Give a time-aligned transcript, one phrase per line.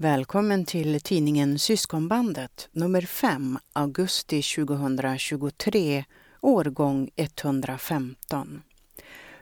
[0.00, 6.04] Välkommen till tidningen Syskonbandet nummer 5, augusti 2023,
[6.40, 8.62] årgång 115.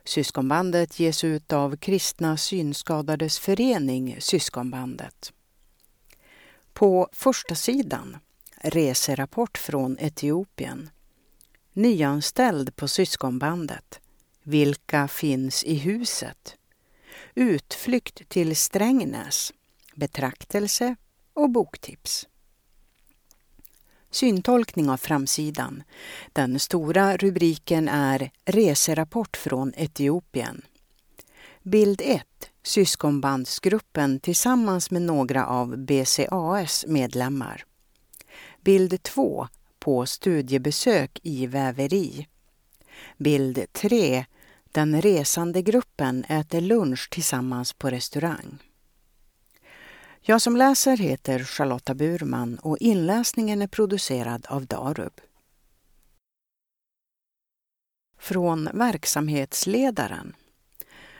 [0.04, 5.32] Syskonbandet ges ut av Kristna Synskadades Förening Syskonbandet.
[6.72, 8.16] På första sidan
[8.60, 10.90] reserapport från Etiopien.
[11.72, 14.00] Nyanställd på Syskonbandet.
[14.42, 16.56] Vilka finns i huset?
[17.34, 19.52] Utflykt till Strängnäs
[19.96, 20.96] betraktelse
[21.34, 22.26] och boktips.
[24.10, 25.82] Syntolkning av framsidan.
[26.32, 30.62] Den stora rubriken är Reserapport från Etiopien.
[31.62, 32.26] Bild 1.
[32.62, 37.64] Syskonbandsgruppen tillsammans med några av BCAS medlemmar.
[38.60, 39.48] Bild 2.
[39.78, 42.26] På studiebesök i väveri.
[43.16, 44.24] Bild 3.
[44.72, 48.58] Den resande gruppen äter lunch tillsammans på restaurang.
[50.28, 55.20] Jag som läser heter Charlotta Burman och inläsningen är producerad av Darub.
[58.18, 60.34] Från verksamhetsledaren.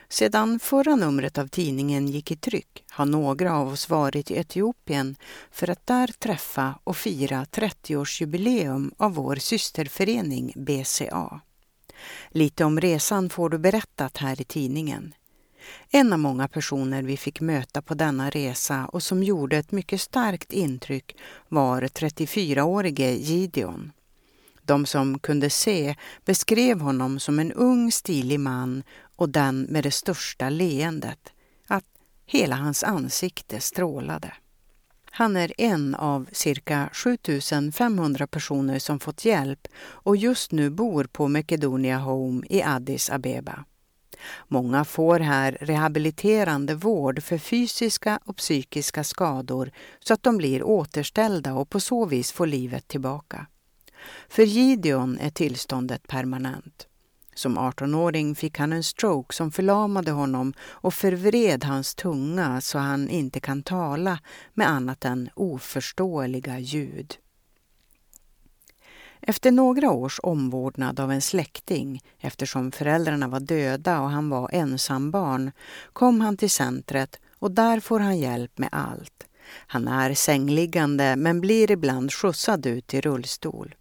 [0.09, 5.15] Sedan förra numret av tidningen gick i tryck har några av oss varit i Etiopien
[5.51, 11.41] för att där träffa och fira 30-årsjubileum av vår systerförening BCA.
[12.29, 15.13] Lite om resan får du berättat här i tidningen.
[15.91, 20.01] En av många personer vi fick möta på denna resa och som gjorde ett mycket
[20.01, 21.15] starkt intryck
[21.47, 23.91] var 34-årige Gideon.
[24.61, 25.95] De som kunde se
[26.25, 28.83] beskrev honom som en ung stilig man
[29.15, 31.33] och den med det största leendet,
[31.67, 31.85] att
[32.25, 34.33] hela hans ansikte strålade.
[35.11, 41.27] Han är en av cirka 7500 personer som fått hjälp och just nu bor på
[41.27, 43.65] Macedonia Home i Addis Abeba.
[44.47, 51.53] Många får här rehabiliterande vård för fysiska och psykiska skador så att de blir återställda
[51.53, 53.47] och på så vis får livet tillbaka.
[54.29, 56.87] För Gideon är tillståndet permanent.
[57.35, 63.09] Som 18-åring fick han en stroke som förlamade honom och förvred hans tunga så han
[63.09, 64.19] inte kan tala
[64.53, 67.17] med annat än oförståeliga ljud.
[69.29, 75.51] Efter några års omvårdnad av en släkting, eftersom föräldrarna var döda och han var ensambarn,
[75.93, 79.27] kom han till centret och där får han hjälp med allt.
[79.49, 83.75] Han är sängliggande men blir ibland skjutsad ut i rullstol.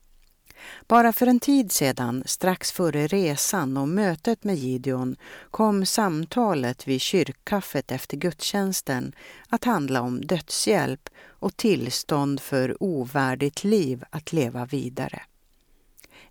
[0.89, 5.17] Bara för en tid sedan, strax före resan och mötet med Gideon,
[5.51, 9.13] kom samtalet vid kyrkkaffet efter gudstjänsten
[9.49, 15.23] att handla om dödshjälp och tillstånd för ovärdigt liv att leva vidare.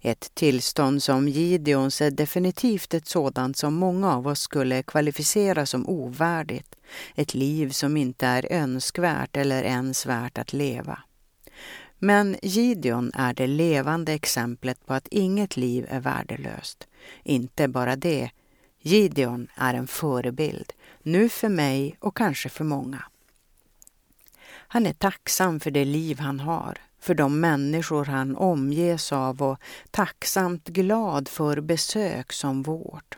[0.07, 5.89] Ett tillstånd som Gideons är definitivt ett sådant som många av oss skulle kvalificera som
[5.89, 6.75] ovärdigt.
[7.16, 10.99] Ett liv som inte är önskvärt eller ens värt att leva.
[11.99, 16.88] Men Gideon är det levande exemplet på att inget liv är värdelöst.
[17.23, 18.29] Inte bara det,
[18.81, 20.73] Gideon är en förebild,
[21.03, 23.03] nu för mig och kanske för många.
[24.47, 29.59] Han är tacksam för det liv han har, för de människor han omges av och
[29.91, 33.17] tacksamt glad för besök som vårt.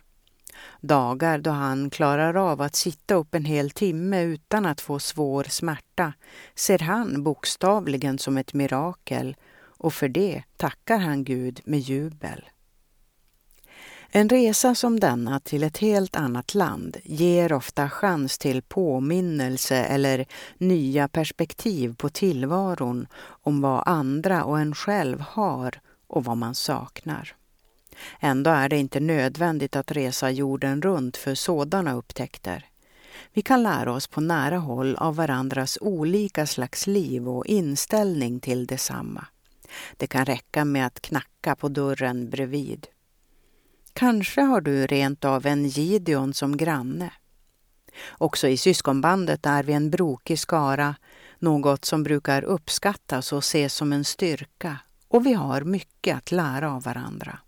[0.81, 5.43] Dagar då han klarar av att sitta upp en hel timme utan att få svår
[5.43, 6.13] smärta
[6.55, 12.45] ser han bokstavligen som ett mirakel och för det tackar han Gud med jubel.
[14.11, 20.25] En resa som denna till ett helt annat land ger ofta chans till påminnelse eller
[20.57, 27.35] nya perspektiv på tillvaron om vad andra och en själv har och vad man saknar.
[28.19, 32.65] Ändå är det inte nödvändigt att resa jorden runt för sådana upptäckter.
[33.33, 38.65] Vi kan lära oss på nära håll av varandras olika slags liv och inställning till
[38.65, 39.25] detsamma.
[39.97, 42.87] Det kan räcka med att knacka på dörren bredvid.
[43.97, 47.11] Kanske har du rent av en Gideon som granne.
[48.17, 50.95] Också i syskonbandet är vi en brokig skara,
[51.39, 54.77] något som brukar uppskattas och ses som en styrka
[55.07, 57.39] och vi har mycket att lära av varandra.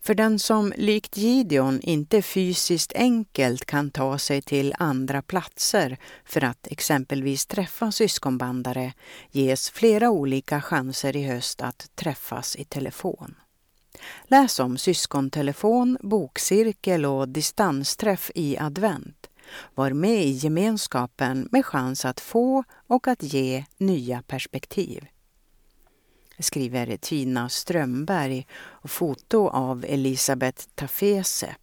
[0.00, 6.44] För den som likt Gideon inte fysiskt enkelt kan ta sig till andra platser för
[6.44, 8.92] att exempelvis träffa syskonbandare
[9.30, 13.34] ges flera olika chanser i höst att träffas i telefon.
[14.24, 19.30] Läs om syskontelefon, bokcirkel och distansträff i advent.
[19.74, 25.06] Var med i gemenskapen med chans att få och att ge nya perspektiv.
[26.38, 31.56] Skriver Tina Strömberg och foto av Elisabeth Tafese.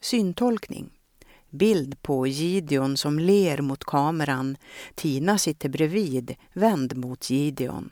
[0.00, 0.90] Syntolkning.
[1.50, 4.56] Bild på Gideon som ler mot kameran.
[4.94, 7.90] Tina sitter bredvid, vänd mot Gideon.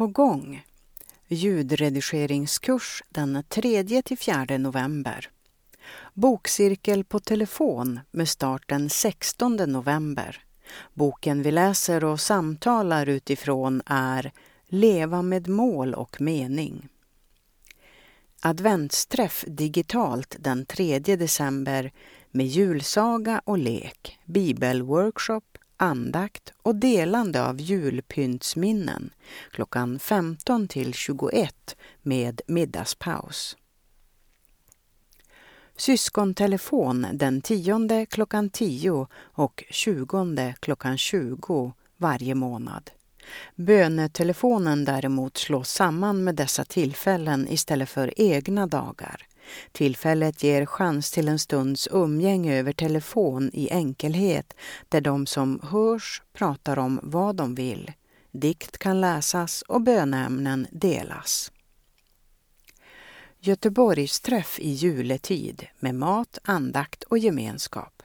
[0.00, 0.64] På gång.
[1.28, 5.30] Ljudredigeringskurs den 3 4 november.
[6.14, 10.44] Bokcirkel på telefon med start den 16 november.
[10.94, 14.32] Boken vi läser och samtalar utifrån är
[14.66, 16.88] Leva med mål och mening.
[18.40, 21.92] Adventsträff digitalt den 3 december
[22.30, 29.10] med julsaga och lek, bibelworkshop, andakt och delande av julpyntsminnen
[29.50, 33.56] klockan 15 till 21 med middagspaus.
[35.76, 42.90] Syskontelefon den 10 klockan 10 och 20 klockan 20 varje månad.
[43.54, 49.26] Bönetelefonen däremot slås samman med dessa tillfällen istället för egna dagar.
[49.72, 54.54] Tillfället ger chans till en stunds umgänge över telefon i enkelhet
[54.88, 57.92] där de som hörs pratar om vad de vill.
[58.32, 61.52] Dikt kan läsas och böneämnen delas.
[63.40, 68.02] Göteborgsträff i juletid med mat, andakt och gemenskap.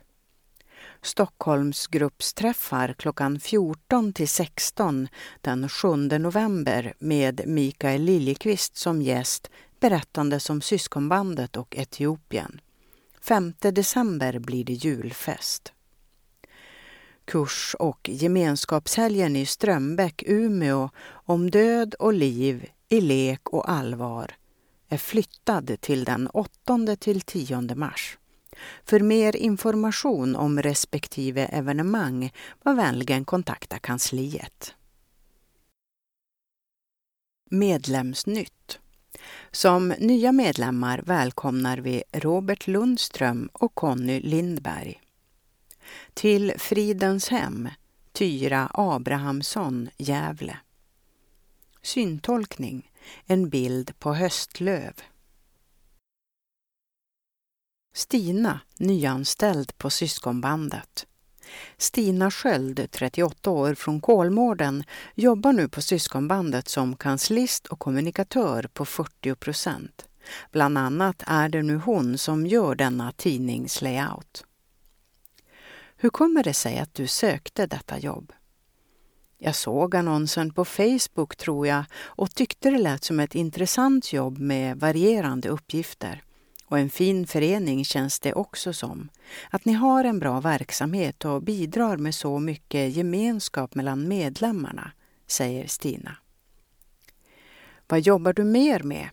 [1.01, 5.07] Stockholmsgruppsträffar klockan 14 till 16
[5.41, 9.49] den 7 november med Mikael Liljekvist som gäst
[9.79, 12.61] berättande om syskonbandet och Etiopien.
[13.21, 15.73] 5 december blir det julfest.
[17.25, 24.35] Kurs och gemenskapshelgen i Strömbäck, Umeå om död och liv i lek och allvar
[24.89, 28.17] är flyttad till den 8 till 10 mars.
[28.83, 32.33] För mer information om respektive evenemang
[32.63, 34.75] var vänligen kontakta kansliet.
[37.49, 38.79] Medlemsnytt
[39.51, 45.01] som nya medlemmar välkomnar vi Robert Lundström och Conny Lindberg.
[46.13, 47.69] Till Fridens hem,
[48.11, 50.57] Tyra Abrahamsson, Gävle.
[51.81, 52.91] Syntolkning,
[53.25, 54.93] en bild på höstlöv.
[57.93, 61.07] Stina, nyanställd på syskonbandet.
[61.77, 64.83] Stina Sköld, 38 år, från Kolmården,
[65.15, 70.05] jobbar nu på syskonbandet som kanslist och kommunikatör på 40 procent.
[70.51, 74.45] Bland annat är det nu hon som gör denna tidningslayout.
[75.97, 78.33] Hur kommer det sig att du sökte detta jobb?
[79.37, 84.37] Jag såg annonsen på Facebook tror jag och tyckte det lät som ett intressant jobb
[84.37, 86.24] med varierande uppgifter.
[86.67, 89.09] Och en fin förening känns det också som.
[89.49, 94.91] Att ni har en bra verksamhet och bidrar med så mycket gemenskap mellan medlemmarna,
[95.27, 96.17] säger Stina.
[97.87, 99.09] Vad jobbar du mer med?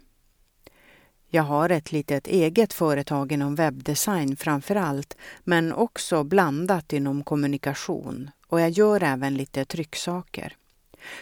[1.28, 8.31] Jag har ett litet eget företag inom webbdesign framför allt, men också blandat inom kommunikation
[8.46, 10.56] och jag gör även lite trycksaker.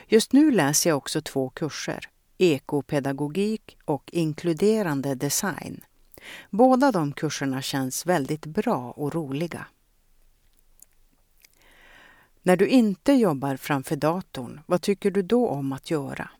[0.07, 5.81] Just nu läser jag också två kurser, ekopedagogik och inkluderande design.
[6.51, 9.67] Båda de kurserna känns väldigt bra och roliga.
[12.43, 16.31] När du inte jobbar framför datorn, vad tycker du då om att göra?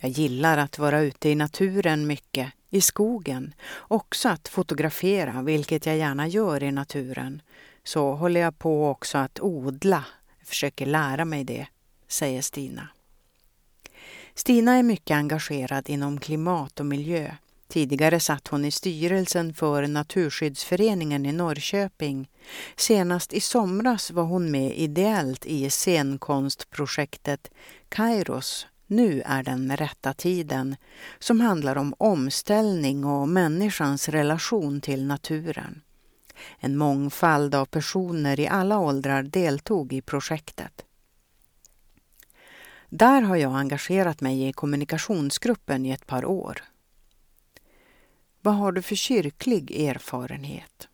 [0.00, 3.54] Jag gillar att vara ute i naturen mycket, i skogen.
[3.76, 7.42] Också att fotografera, vilket jag gärna gör i naturen.
[7.84, 10.04] Så håller jag på också att odla.
[10.38, 11.66] Jag försöker lära mig det,
[12.08, 12.88] säger Stina.
[14.34, 17.34] Stina är mycket engagerad inom klimat och miljö.
[17.68, 22.28] Tidigare satt hon i styrelsen för Naturskyddsföreningen i Norrköping.
[22.76, 27.50] Senast i somras var hon med ideellt i scenkonstprojektet
[27.88, 30.76] Kairos nu är den rätta tiden,
[31.18, 35.82] som handlar om omställning och människans relation till naturen.
[36.58, 40.84] En mångfald av personer i alla åldrar deltog i projektet.
[42.88, 46.62] Där har jag engagerat mig i kommunikationsgruppen i ett par år.
[48.46, 50.88] Vad har du för kyrklig erfarenhet?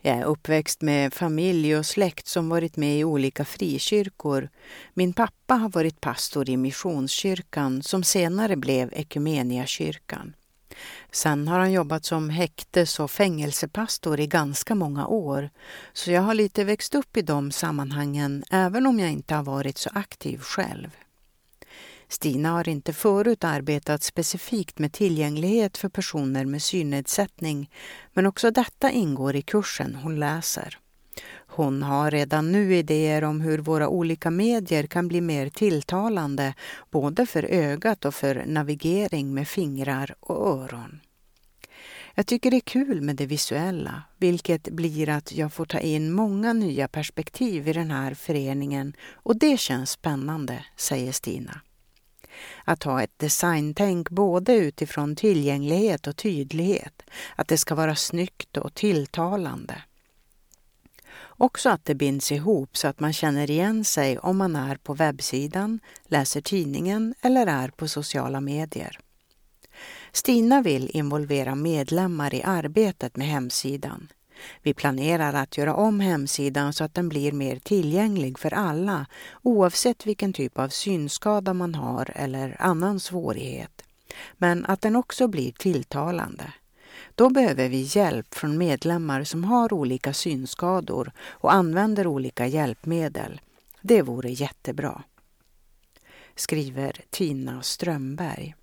[0.00, 4.48] Jag är uppväxt med familj och släkt som varit med i olika frikyrkor.
[4.94, 10.34] Min pappa har varit pastor i Missionskyrkan som senare blev Ekumeniakyrkan.
[11.12, 15.50] Sen har han jobbat som häktes och fängelsepastor i ganska många år,
[15.92, 19.78] så jag har lite växt upp i de sammanhangen även om jag inte har varit
[19.78, 20.96] så aktiv själv.
[22.12, 27.70] Stina har inte förut arbetat specifikt med tillgänglighet för personer med synnedsättning,
[28.12, 30.78] men också detta ingår i kursen hon läser.
[31.46, 36.54] Hon har redan nu idéer om hur våra olika medier kan bli mer tilltalande
[36.90, 41.00] både för ögat och för navigering med fingrar och öron.
[42.14, 46.12] Jag tycker det är kul med det visuella, vilket blir att jag får ta in
[46.12, 51.60] många nya perspektiv i den här föreningen och det känns spännande, säger Stina.
[52.64, 57.02] Att ha ett designtänk både utifrån tillgänglighet och tydlighet,
[57.36, 59.82] att det ska vara snyggt och tilltalande.
[61.42, 64.94] Också att det binds ihop så att man känner igen sig om man är på
[64.94, 68.98] webbsidan, läser tidningen eller är på sociala medier.
[70.12, 74.08] Stina vill involvera medlemmar i arbetet med hemsidan.
[74.62, 79.06] Vi planerar att göra om hemsidan så att den blir mer tillgänglig för alla
[79.42, 83.82] oavsett vilken typ av synskada man har eller annan svårighet.
[84.32, 86.52] Men att den också blir tilltalande.
[87.14, 93.40] Då behöver vi hjälp från medlemmar som har olika synskador och använder olika hjälpmedel.
[93.80, 95.02] Det vore jättebra.
[96.34, 98.54] Skriver Tina Strömberg.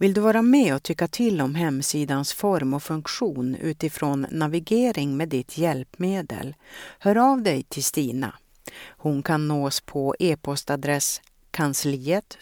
[0.00, 5.28] Vill du vara med och tycka till om hemsidans form och funktion utifrån navigering med
[5.28, 6.54] ditt hjälpmedel?
[6.98, 8.34] Hör av dig till Stina.
[8.88, 12.38] Hon kan nås på e-postadress kansliet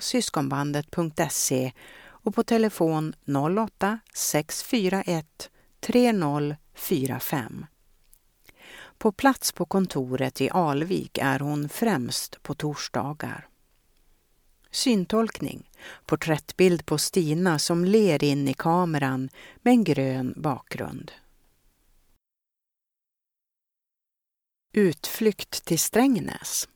[0.00, 1.72] syskonbandet.se
[2.06, 3.14] och på telefon
[3.58, 7.66] 08 641 3045.
[8.98, 13.47] På plats på kontoret i Alvik är hon främst på torsdagar.
[14.78, 15.70] Syntolkning.
[16.06, 19.28] Porträttbild på Stina som ler in i kameran
[19.62, 21.12] med en grön bakgrund.
[24.72, 26.68] Utflykt till Strängnäs.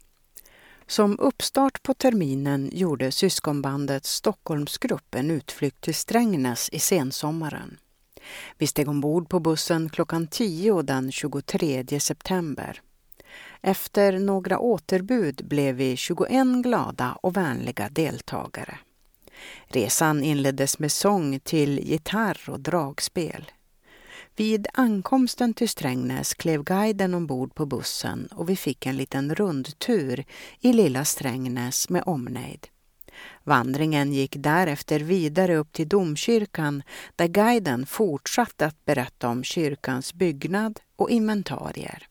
[0.86, 7.78] Som uppstart på terminen gjorde syskonbandet Stockholmsgrupp en utflykt till Strängnäs i sensommaren.
[8.58, 12.82] Vi steg ombord på bussen klockan 10 den 23 september.
[13.62, 18.78] Efter några återbud blev vi 21 glada och vänliga deltagare.
[19.66, 23.50] Resan inleddes med sång till gitarr och dragspel.
[24.36, 30.24] Vid ankomsten till Strängnäs klev guiden ombord på bussen och vi fick en liten rundtur
[30.60, 32.66] i lilla Strängnäs med omnejd.
[33.44, 36.82] Vandringen gick därefter vidare upp till domkyrkan
[37.16, 42.08] där guiden fortsatte att berätta om kyrkans byggnad och inventarier.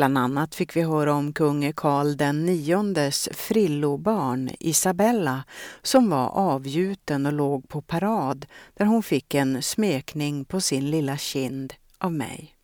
[0.00, 5.44] Bland annat fick vi höra om kung Karl den niondes frillobarn Isabella
[5.82, 11.16] som var avgjuten och låg på parad där hon fick en smekning på sin lilla
[11.16, 12.54] kind av mig.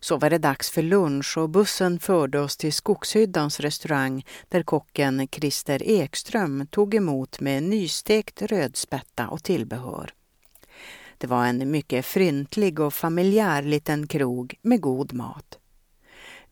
[0.00, 5.28] Så var det dags för lunch och bussen förde oss till Skogshyddans restaurang där kocken
[5.32, 10.14] Christer Ekström tog emot med nystekt rödspätta och tillbehör.
[11.18, 15.58] Det var en mycket fryntlig och familjär liten krog med god mat.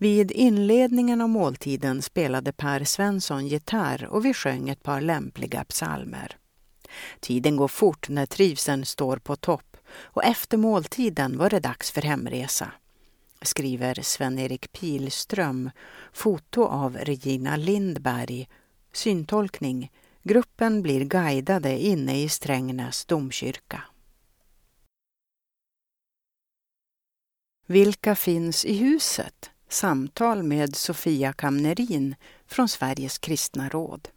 [0.00, 6.36] Vid inledningen av måltiden spelade Per Svensson gitarr och vi sjöng ett par lämpliga psalmer.
[7.20, 12.02] Tiden går fort när trivseln står på topp och efter måltiden var det dags för
[12.02, 12.72] hemresa
[13.42, 15.70] skriver Sven-Erik Pilström,
[16.12, 18.48] foto av Regina Lindberg,
[18.92, 19.92] syntolkning.
[20.22, 23.82] Gruppen blir guidade inne i Strängnäs domkyrka.
[27.66, 29.50] Vilka finns i huset?
[29.72, 32.14] Samtal med Sofia Kamnerin
[32.46, 34.08] från Sveriges kristna råd.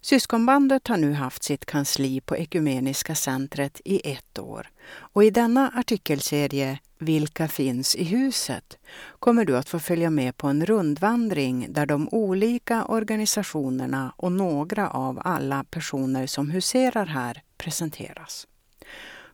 [0.00, 5.72] Syskonbandet har nu haft sitt kansli på Ekumeniska centret i ett år och i denna
[5.74, 8.78] artikelserie Vilka finns i huset?
[9.18, 14.90] kommer du att få följa med på en rundvandring där de olika organisationerna och några
[14.90, 18.46] av alla personer som huserar här presenteras.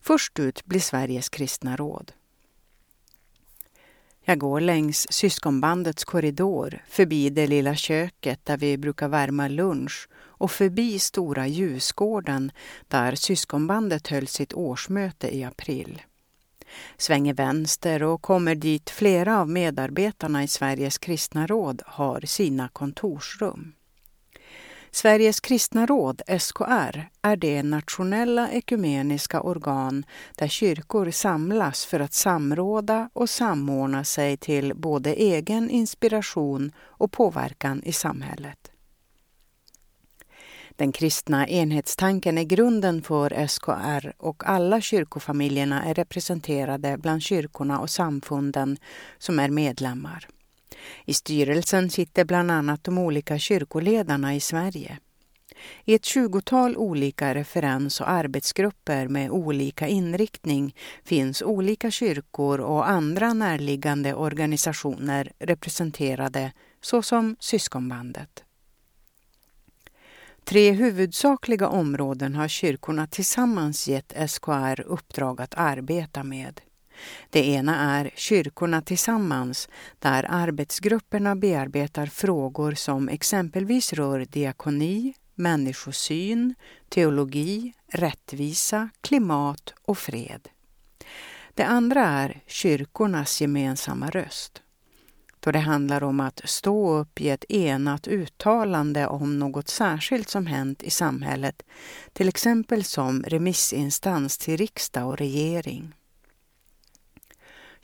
[0.00, 2.12] Först ut blir Sveriges kristna råd.
[4.26, 10.50] Jag går längs syskonbandets korridor, förbi det lilla köket där vi brukar värma lunch och
[10.50, 12.52] förbi stora ljusgården
[12.88, 16.02] där syskonbandet höll sitt årsmöte i april.
[16.96, 23.72] Svänger vänster och kommer dit flera av medarbetarna i Sveriges kristna råd har sina kontorsrum.
[24.94, 30.04] Sveriges kristna råd, SKR, är det nationella ekumeniska organ
[30.36, 37.82] där kyrkor samlas för att samråda och samordna sig till både egen inspiration och påverkan
[37.84, 38.70] i samhället.
[40.76, 47.90] Den kristna enhetstanken är grunden för SKR och alla kyrkofamiljerna är representerade bland kyrkorna och
[47.90, 48.76] samfunden
[49.18, 50.28] som är medlemmar.
[51.04, 54.98] I styrelsen sitter bland annat de olika kyrkoledarna i Sverige.
[55.84, 63.32] I ett tjugotal olika referens och arbetsgrupper med olika inriktning finns olika kyrkor och andra
[63.32, 68.44] närliggande organisationer representerade såsom Syskonbandet.
[70.44, 76.60] Tre huvudsakliga områden har kyrkorna tillsammans gett SKR uppdrag att arbeta med.
[77.30, 86.54] Det ena är Kyrkorna tillsammans, där arbetsgrupperna bearbetar frågor som exempelvis rör diakoni, människosyn,
[86.88, 90.48] teologi, rättvisa, klimat och fred.
[91.54, 94.62] Det andra är kyrkornas gemensamma röst
[95.44, 100.46] då det handlar om att stå upp i ett enat uttalande om något särskilt som
[100.46, 101.62] hänt i samhället,
[102.12, 105.94] till exempel som remissinstans till riksdag och regering.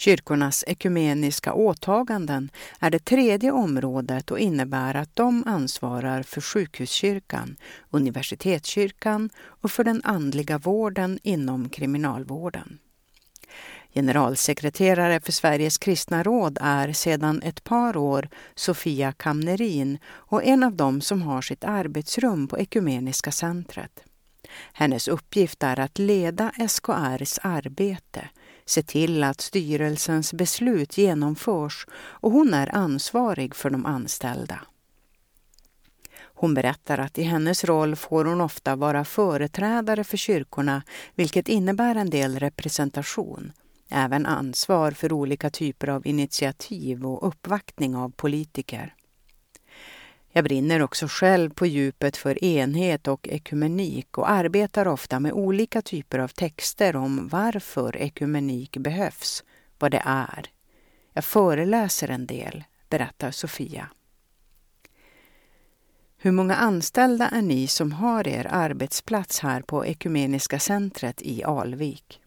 [0.00, 7.56] Kyrkornas ekumeniska åtaganden är det tredje området och innebär att de ansvarar för sjukhuskyrkan,
[7.90, 12.78] universitetskyrkan och för den andliga vården inom kriminalvården.
[13.94, 20.76] Generalsekreterare för Sveriges kristna råd är sedan ett par år Sofia Kamnerin och en av
[20.76, 24.02] dem som har sitt arbetsrum på Ekumeniska centret.
[24.72, 28.28] Hennes uppgift är att leda SKRs arbete,
[28.64, 34.60] se till att styrelsens beslut genomförs och hon är ansvarig för de anställda.
[36.18, 40.82] Hon berättar att i hennes roll får hon ofta vara företrädare för kyrkorna
[41.14, 43.52] vilket innebär en del representation
[43.90, 48.94] även ansvar för olika typer av initiativ och uppvaktning av politiker.
[50.32, 55.82] Jag brinner också själv på djupet för enhet och ekumenik och arbetar ofta med olika
[55.82, 59.44] typer av texter om varför ekumenik behövs,
[59.78, 60.46] vad det är.
[61.12, 63.88] Jag föreläser en del, berättar Sofia.
[66.16, 72.20] Hur många anställda är ni som har er arbetsplats här på Ekumeniska centret i Alvik?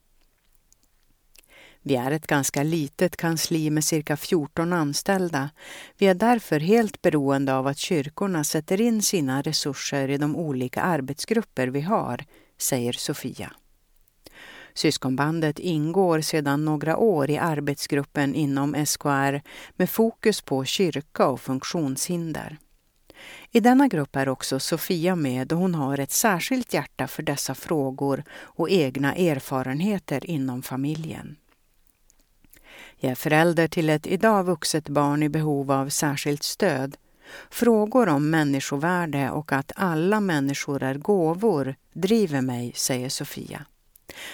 [1.86, 5.50] Vi är ett ganska litet kansli med cirka 14 anställda.
[5.98, 10.82] Vi är därför helt beroende av att kyrkorna sätter in sina resurser i de olika
[10.82, 12.26] arbetsgrupper vi har,
[12.58, 13.52] säger Sofia.
[14.74, 19.42] Syskonbandet ingår sedan några år i arbetsgruppen inom SKR
[19.76, 22.58] med fokus på kyrka och funktionshinder.
[23.52, 27.56] I denna grupp är också Sofia med och hon har ett särskilt hjärta för dessa
[27.56, 31.36] frågor och egna erfarenheter inom familjen.
[33.04, 36.98] Jag är förälder till ett idag vuxet barn i behov av särskilt stöd.
[37.50, 43.66] Frågor om människovärde och att alla människor är gåvor driver mig, säger Sofia.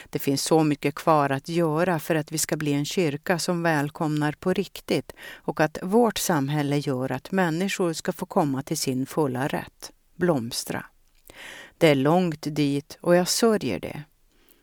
[0.10, 3.64] Det finns så mycket kvar att göra för att vi ska bli en kyrka som
[3.64, 9.06] välkomnar på riktigt och att vårt samhälle gör att människor ska få komma till sin
[9.06, 10.86] fulla rätt, blomstra.
[11.78, 14.04] Det är långt dit och jag sörjer det.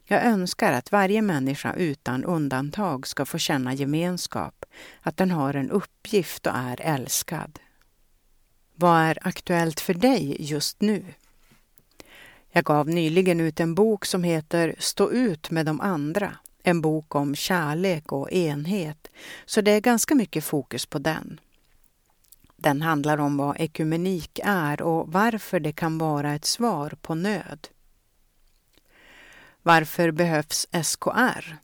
[0.08, 4.64] Jag önskar att varje människa utan undantag ska få känna gemenskap,
[5.00, 7.58] att den har en uppgift och är älskad.
[8.74, 11.04] Vad är aktuellt för dig just nu?
[12.50, 16.36] Jag gav nyligen ut en bok som heter Stå ut med de andra.
[16.62, 19.08] En bok om kärlek och enhet,
[19.46, 21.40] så det är ganska mycket fokus på den.
[22.56, 27.68] Den handlar om vad ekumenik är och varför det kan vara ett svar på nöd.
[29.66, 31.56] Varför behövs SKR?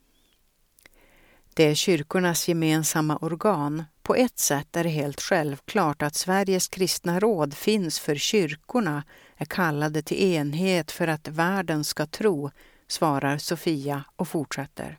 [1.55, 3.85] Det är kyrkornas gemensamma organ.
[4.03, 9.05] På ett sätt är det helt självklart att Sveriges kristna råd finns för kyrkorna
[9.37, 12.51] är kallade till enhet för att världen ska tro,
[12.89, 14.99] svarar Sofia och fortsätter.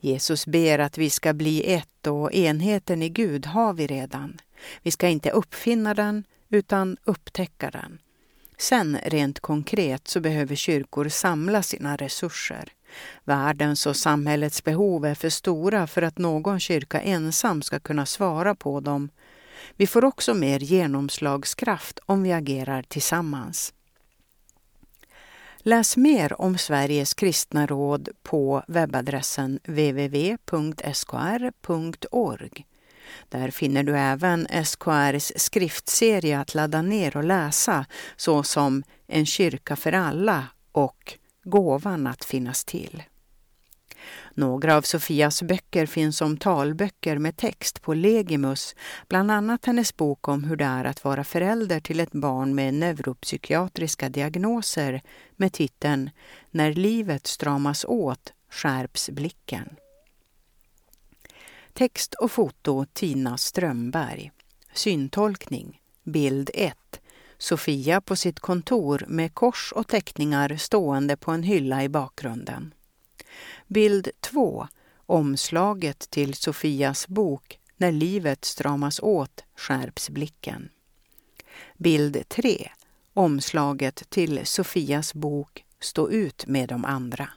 [0.00, 4.40] Jesus ber att vi ska bli ett och enheten i Gud har vi redan.
[4.82, 7.98] Vi ska inte uppfinna den utan upptäcka den.
[8.58, 12.72] Sen rent konkret så behöver kyrkor samla sina resurser.
[13.24, 18.54] Världens och samhällets behov är för stora för att någon kyrka ensam ska kunna svara
[18.54, 19.08] på dem.
[19.76, 23.74] Vi får också mer genomslagskraft om vi agerar tillsammans.
[25.58, 30.26] Läs mer om Sveriges kristna råd på webbadressen www.skr.org.
[33.28, 37.86] Där finner du även SKRs skriftserie att ladda ner och läsa
[38.16, 43.02] såsom En kyrka för alla och Gåvan att finnas till.
[44.34, 48.74] Några av Sofias böcker finns som talböcker med text på Legimus,
[49.08, 52.74] bland annat hennes bok om hur det är att vara förälder till ett barn med
[52.74, 55.02] neuropsykiatriska diagnoser
[55.36, 56.10] med titeln
[56.50, 59.76] När livet stramas åt skärps blicken.
[61.76, 64.32] Text och foto Tina Strömberg.
[64.74, 66.76] Syntolkning bild 1.
[67.38, 72.74] Sofia på sitt kontor med kors och teckningar stående på en hylla i bakgrunden.
[73.66, 74.68] Bild 2.
[75.06, 80.70] Omslaget till Sofias bok När livet stramas åt skärps blicken.
[81.76, 82.70] Bild 3.
[83.14, 87.28] omslaget till Sofias bok Stå ut med de andra.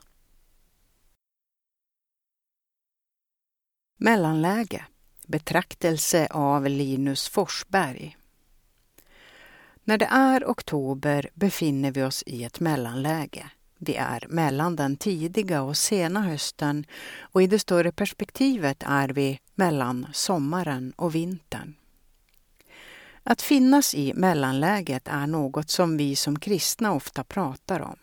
[4.00, 4.84] Mellanläge
[5.26, 8.16] Betraktelse av Linus Forsberg
[9.84, 13.50] När det är oktober befinner vi oss i ett mellanläge.
[13.78, 16.84] Vi är mellan den tidiga och sena hösten
[17.20, 21.74] och i det större perspektivet är vi mellan sommaren och vintern.
[23.22, 27.98] Att finnas i mellanläget är något som vi som kristna ofta pratar om.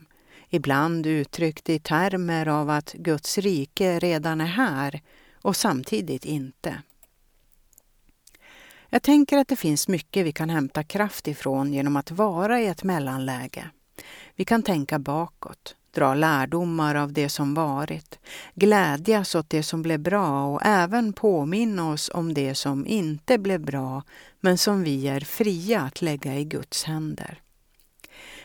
[0.49, 5.01] Ibland uttryckt i termer av att Guds rike redan är här
[5.45, 6.81] och samtidigt inte.
[8.89, 12.67] Jag tänker att det finns mycket vi kan hämta kraft ifrån genom att vara i
[12.67, 13.69] ett mellanläge.
[14.35, 18.19] Vi kan tänka bakåt, dra lärdomar av det som varit,
[18.53, 23.61] glädjas åt det som blev bra och även påminna oss om det som inte blev
[23.61, 24.03] bra
[24.39, 27.41] men som vi är fria att lägga i Guds händer.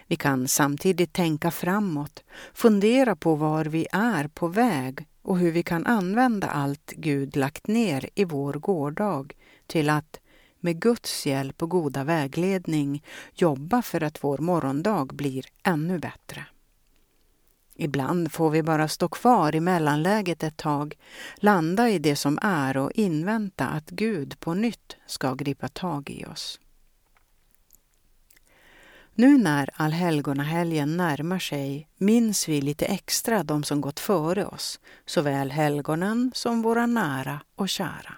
[0.06, 2.22] Vi kan samtidigt tänka framåt,
[2.54, 7.66] fundera på var vi är på väg och hur vi kan använda allt Gud lagt
[7.66, 9.34] ner i vår gårdag
[9.66, 10.20] till att
[10.60, 13.04] med Guds hjälp och goda vägledning
[13.34, 16.46] jobba för att vår morgondag blir ännu bättre.
[17.74, 20.98] Ibland får vi bara stå kvar i mellanläget ett tag,
[21.36, 26.24] landa i det som är och invänta att Gud på nytt ska gripa tag i
[26.24, 26.60] oss.
[29.20, 35.50] Nu när allhelgonahelgen närmar sig minns vi lite extra de som gått före oss, såväl
[35.50, 38.14] helgonen som våra nära och kära.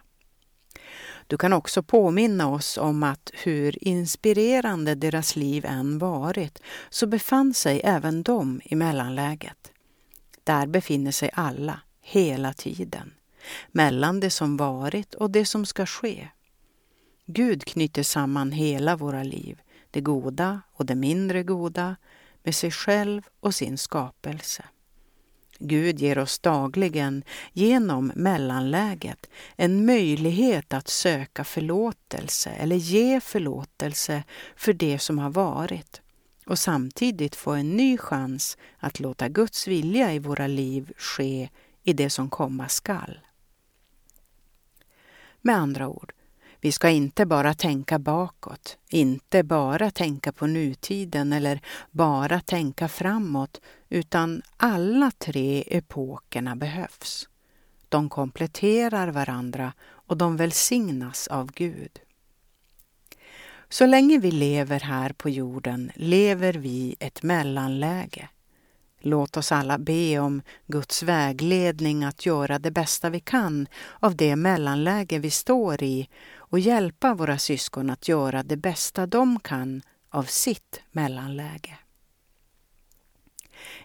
[1.26, 7.54] Du kan också påminna oss om att hur inspirerande deras liv än varit så befann
[7.54, 9.72] sig även de i mellanläget.
[10.44, 13.14] Där befinner sig alla, hela tiden,
[13.68, 16.28] mellan det som varit och det som ska ske.
[17.26, 19.60] Gud knyter samman hela våra liv,
[19.92, 21.96] det goda och det mindre goda,
[22.42, 24.64] med sig själv och sin skapelse.
[25.58, 34.24] Gud ger oss dagligen, genom mellanläget, en möjlighet att söka förlåtelse eller ge förlåtelse
[34.56, 36.02] för det som har varit
[36.46, 41.48] och samtidigt få en ny chans att låta Guds vilja i våra liv ske
[41.82, 43.18] i det som komma skall.
[45.40, 46.12] Med andra ord,
[46.64, 53.60] vi ska inte bara tänka bakåt, inte bara tänka på nutiden eller bara tänka framåt,
[53.88, 57.28] utan alla tre epokerna behövs.
[57.88, 62.00] De kompletterar varandra och de välsignas av Gud.
[63.68, 68.28] Så länge vi lever här på jorden lever vi ett mellanläge.
[69.00, 73.66] Låt oss alla be om Guds vägledning att göra det bästa vi kan
[74.00, 76.08] av det mellanläge vi står i
[76.52, 81.78] och hjälpa våra syskon att göra det bästa de kan av sitt mellanläge.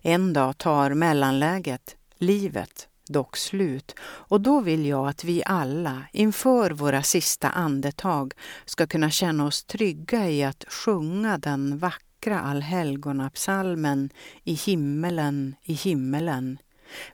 [0.02, 6.72] En dag tar mellanläget, livet, dock slut och då vill jag att vi alla inför
[6.72, 8.34] våra sista andetag
[8.66, 14.10] ska kunna känna oss trygga i att sjunga den vackra allhelgonapsalmen
[14.44, 16.58] I himmelen, i himmelen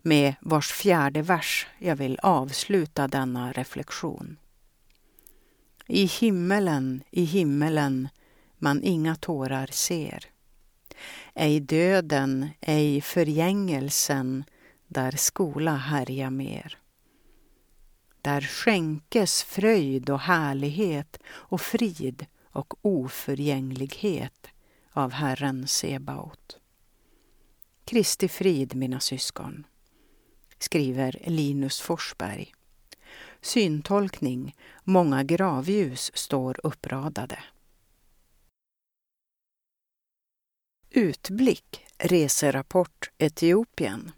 [0.02, 4.38] med vars fjärde vers jag vill avsluta denna reflektion.
[5.88, 8.10] I himmelen, i himmelen
[8.58, 10.26] man inga tårar ser.
[11.34, 14.44] Ej döden, ej förgängelsen,
[14.88, 16.78] där skola härja mer.
[18.22, 24.48] Där skänkes fröjd och härlighet och frid och oförgänglighet
[24.92, 26.58] av Herren Sebaot.
[27.86, 29.68] Kristi frid, mina syskon,
[30.60, 32.54] skriver Linus Forsberg.
[33.44, 34.56] Syntolkning.
[34.84, 37.40] Många gravljus står uppradade.
[40.90, 41.86] Utblick.
[41.98, 44.12] Reserapport Etiopien.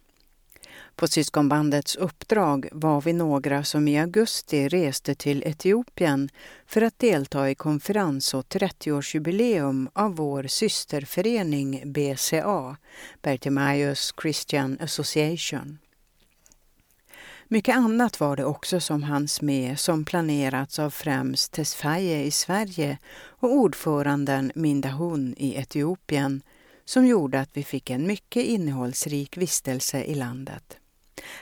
[0.95, 6.29] På syskonbandets uppdrag var vi några som i augusti reste till Etiopien
[6.65, 12.77] för att delta i konferens och 30-årsjubileum av vår systerförening BCA,
[13.21, 15.77] Bertimaeus Christian Association.
[17.47, 22.97] Mycket annat var det också som hanns med som planerats av främst Tesfaye i Sverige
[23.15, 26.41] och ordföranden Mindahun i Etiopien
[26.85, 30.77] som gjorde att vi fick en mycket innehållsrik vistelse i landet.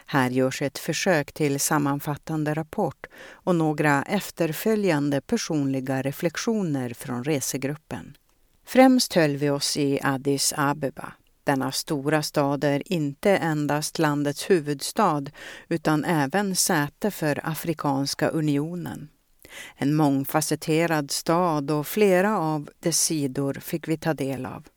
[0.05, 8.17] Här görs ett försök till sammanfattande rapport och några efterföljande personliga reflektioner från resegruppen.
[8.65, 11.13] Främst höll vi oss i Addis Abeba
[11.43, 15.23] denna stora stad är inte endast landets huvudstad
[15.67, 19.09] utan även säte för Afrikanska unionen.
[19.75, 24.67] En mångfacetterad stad och flera av dess sidor fick vi ta del av.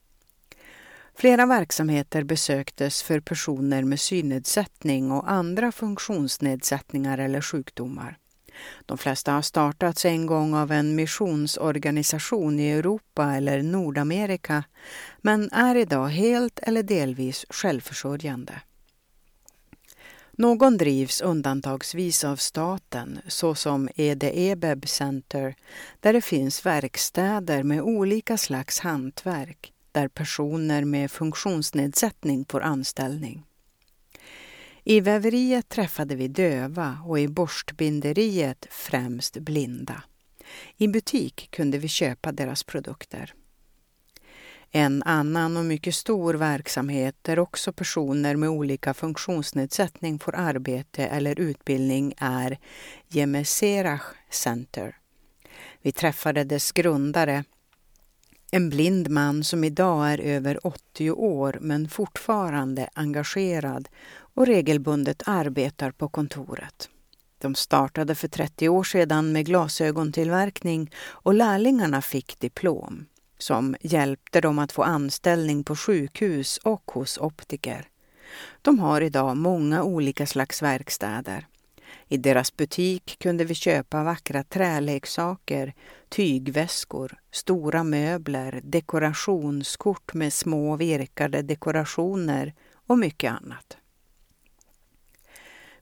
[1.19, 8.19] Flera verksamheter besöktes för personer med synnedsättning och andra funktionsnedsättningar eller sjukdomar.
[8.87, 14.65] De flesta har startats en gång av en missionsorganisation i Europa eller Nordamerika
[15.21, 18.61] men är idag helt eller delvis självförsörjande.
[20.39, 25.55] Någon drivs undantagsvis av staten, såsom EDEBEB Center,
[26.01, 33.45] där det finns verkstäder med olika slags hantverk, där personer med funktionsnedsättning får anställning.
[34.89, 40.03] I väveriet träffade vi döva och i borstbinderiet främst blinda.
[40.77, 43.35] I butik kunde vi köpa deras produkter.
[44.71, 51.41] En annan och mycket stor verksamhet där också personer med olika funktionsnedsättning får arbete eller
[51.41, 52.59] utbildning är
[53.09, 54.97] Jemeserach Center.
[55.83, 57.45] Vi träffade dess grundare,
[58.51, 65.91] en blind man som idag är över 80 år men fortfarande engagerad och regelbundet arbetar
[65.91, 66.89] på kontoret.
[67.39, 73.07] De startade för 30 år sedan med glasögontillverkning och lärlingarna fick diplom
[73.39, 77.89] som hjälpte dem att få anställning på sjukhus och hos optiker.
[78.63, 81.47] De har idag många olika slags verkstäder.
[82.09, 85.75] I deras butik kunde vi köpa vackra träleksaker,
[86.09, 92.55] tygväskor, stora möbler, dekorationskort med små virkade dekorationer
[92.87, 93.77] och mycket annat.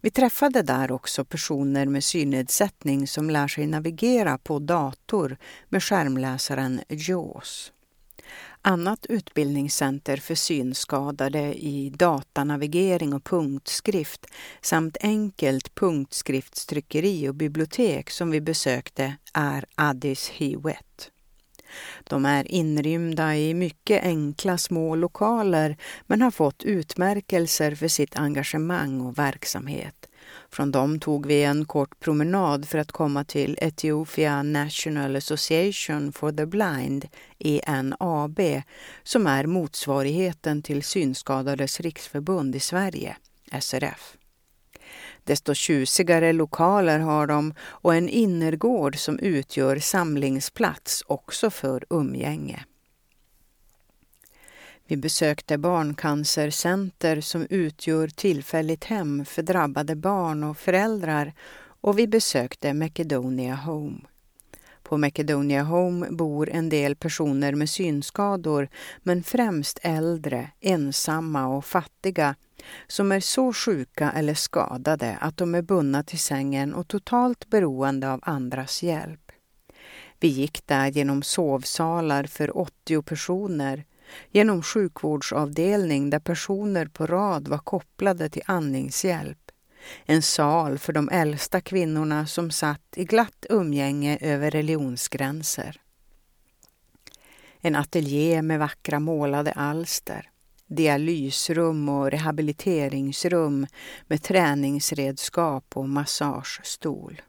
[0.01, 5.37] Vi träffade där också personer med synnedsättning som lär sig navigera på dator
[5.69, 7.73] med skärmläsaren JAWS.
[8.63, 14.27] Annat utbildningscenter för synskadade i datanavigering och punktskrift
[14.61, 21.11] samt enkelt punktskriftstryckeri och bibliotek som vi besökte är Addis Hiwet.
[22.05, 29.01] De är inrymda i mycket enkla små lokaler men har fått utmärkelser för sitt engagemang
[29.01, 30.09] och verksamhet.
[30.55, 36.33] Från dem tog vi en kort promenad för att komma till Ethiopia National Association for
[36.33, 38.41] the Blind, ENAB,
[39.03, 43.17] som är motsvarigheten till Synskadades riksförbund i Sverige,
[43.61, 44.17] SRF.
[45.25, 52.65] Desto tjusigare lokaler har de och en innergård som utgör samlingsplats också för umgänge.
[54.87, 61.33] Vi besökte Barncancercenter som utgör tillfälligt hem för drabbade barn och föräldrar
[61.81, 64.01] och vi besökte Macedonia Home.
[64.83, 68.69] På Macedonia Home bor en del personer med synskador
[69.03, 72.35] men främst äldre, ensamma och fattiga
[72.87, 78.13] som är så sjuka eller skadade att de är bundna till sängen och totalt beroende
[78.13, 79.33] av andras hjälp.
[80.21, 83.85] Vi gick där genom sovsalar för 80 personer,
[84.31, 89.51] genom sjukvårdsavdelning där personer på rad var kopplade till andningshjälp,
[90.05, 95.81] en sal för de äldsta kvinnorna som satt i glatt umgänge över religionsgränser.
[97.61, 100.31] En ateljé med vackra målade alster
[100.67, 103.67] dialysrum och rehabiliteringsrum
[104.07, 107.23] med träningsredskap och massagestol.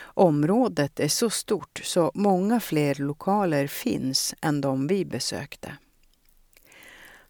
[0.00, 5.72] Området är så stort så många fler lokaler finns än de vi besökte.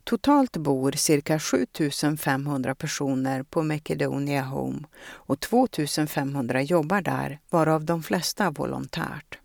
[0.09, 8.51] Totalt bor cirka 7500 personer på Macedonia Home och 2500 jobbar där, varav de flesta
[8.51, 9.39] volontärt.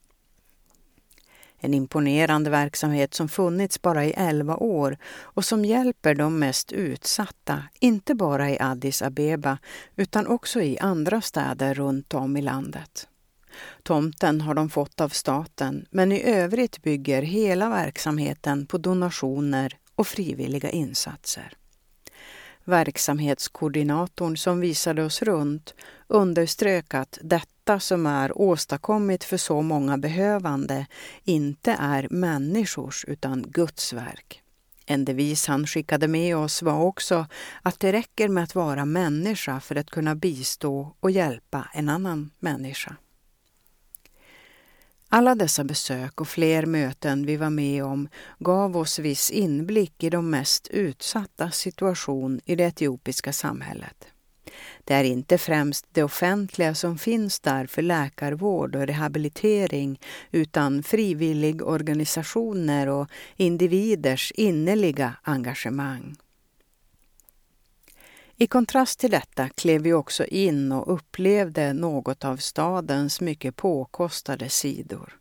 [1.58, 7.64] En imponerande verksamhet som funnits bara i 11 år och som hjälper de mest utsatta,
[7.80, 9.58] inte bara i Addis Abeba
[9.96, 13.08] utan också i andra städer runt om i landet.
[13.84, 20.08] Tomten har de fått av staten men i övrigt bygger hela verksamheten på donationer och
[20.08, 21.54] frivilliga insatser.
[22.64, 25.74] Verksamhetskoordinatorn som visade oss runt
[26.08, 30.86] underströk att detta som är åstadkommit för så många behövande
[31.24, 34.40] inte är människors utan Guds verk.
[34.86, 37.26] En devis han skickade med oss var också
[37.62, 42.32] att det räcker med att vara människa för att kunna bistå och hjälpa en annan
[42.40, 42.96] människa.
[45.16, 48.08] Alla dessa besök och fler möten vi var med om
[48.40, 54.08] gav oss viss inblick i de mest utsatta situation i det etiopiska samhället.
[54.84, 60.00] Det är inte främst det offentliga som finns där för läkarvård och rehabilitering
[60.32, 66.16] utan frivilligorganisationer och individers innerliga engagemang.
[68.38, 74.50] I kontrast till detta klev vi också in och upplevde något av stadens mycket påkostade
[74.50, 75.18] sidor.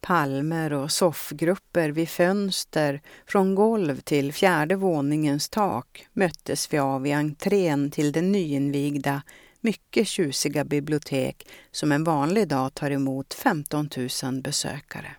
[0.00, 7.12] Palmer och soffgrupper vid fönster, från golv till fjärde våningens tak möttes vi av i
[7.12, 9.22] entrén till det nyinvigda,
[9.60, 13.88] mycket tjusiga bibliotek som en vanlig dag tar emot 15
[14.22, 15.16] 000 besökare.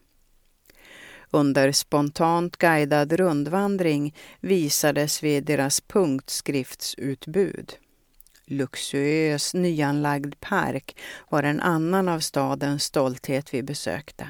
[1.36, 7.74] Under spontant guidad rundvandring visades vi deras punktskriftsutbud.
[8.46, 10.98] Luxuös nyanlagd park
[11.30, 14.30] var en annan av stadens stolthet vi besökte.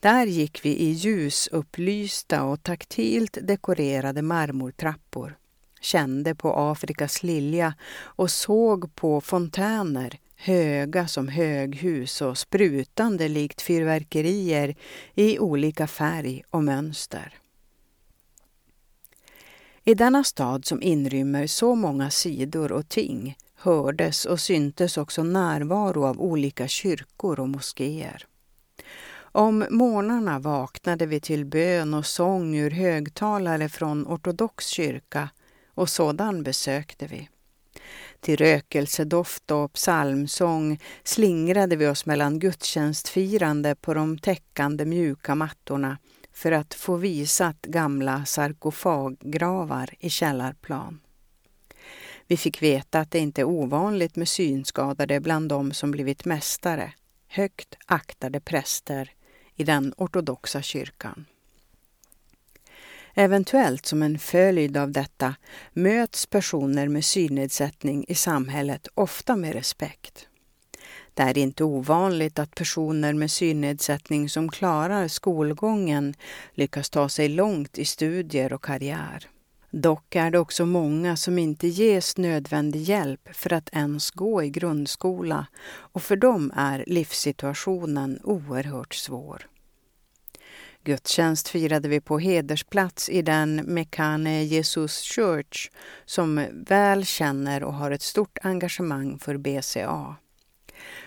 [0.00, 5.36] Där gick vi i ljusupplysta och taktilt dekorerade marmortrappor,
[5.80, 14.74] kände på Afrikas lilja och såg på fontäner, höga som höghus och sprutande likt fyrverkerier
[15.14, 17.34] i olika färg och mönster.
[19.84, 26.04] I denna stad som inrymmer så många sidor och ting hördes och syntes också närvaro
[26.04, 28.26] av olika kyrkor och moskéer.
[29.18, 35.28] Om morgnarna vaknade vi till bön och sång ur högtalare från ortodox kyrka
[35.74, 37.28] och sådan besökte vi.
[38.20, 45.98] Till rökelsedoft och psalmsång slingrade vi oss mellan gudstjänstfirande på de täckande mjuka mattorna
[46.32, 51.00] för att få visat gamla sarkofaggravar i källarplan.
[52.26, 56.92] Vi fick veta att det inte är ovanligt med synskadade bland de som blivit mästare,
[57.28, 59.10] högt aktade präster
[59.54, 61.26] i den ortodoxa kyrkan.
[63.18, 65.34] Eventuellt som en följd av detta
[65.72, 70.28] möts personer med synnedsättning i samhället ofta med respekt.
[71.14, 76.14] Det är inte ovanligt att personer med synnedsättning som klarar skolgången
[76.54, 79.28] lyckas ta sig långt i studier och karriär.
[79.70, 84.50] Dock är det också många som inte ges nödvändig hjälp för att ens gå i
[84.50, 89.46] grundskola och för dem är livssituationen oerhört svår.
[90.86, 95.70] Gudstjänst firade vi på hedersplats i den Mekane Jesus Church
[96.04, 100.16] som väl känner och har ett stort engagemang för BCA.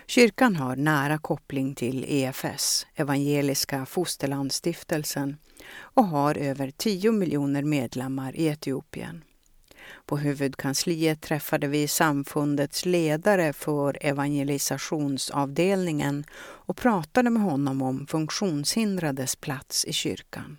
[0.06, 5.36] Kyrkan har nära koppling till EFS, Evangeliska Fosterlandsstiftelsen,
[5.72, 9.24] och har över 10 miljoner medlemmar i Etiopien.
[10.06, 19.84] På huvudkansliet träffade vi samfundets ledare för evangelisationsavdelningen och pratade med honom om funktionshindrades plats
[19.84, 20.58] i kyrkan.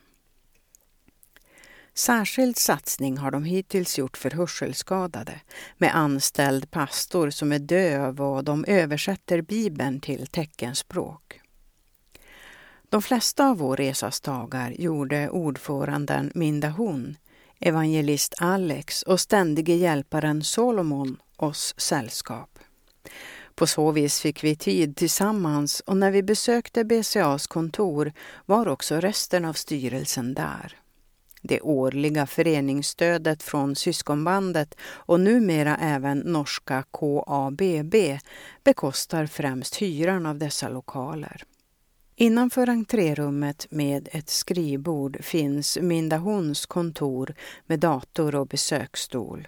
[1.94, 5.42] Särskild satsning har de hittills gjort för hörselskadade
[5.78, 11.42] med anställd pastor som är döv och de översätter Bibeln till teckenspråk.
[12.90, 17.18] De flesta av vår resas dagar gjorde ordföranden Minda Hun,
[17.62, 22.60] evangelist Alex och ständige hjälparen Solomon oss sällskap.
[23.56, 28.14] På så vis fick vi tid tillsammans och när vi besökte BCAs kontor
[28.46, 30.78] var också resten av styrelsen där.
[31.42, 37.96] Det årliga föreningsstödet från syskonbandet och numera även norska KABB
[38.64, 41.44] bekostar främst hyran av dessa lokaler.
[42.16, 47.34] Innanför entrérummet med ett skrivbord finns Minda Hons kontor
[47.66, 49.48] med dator och besöksstol.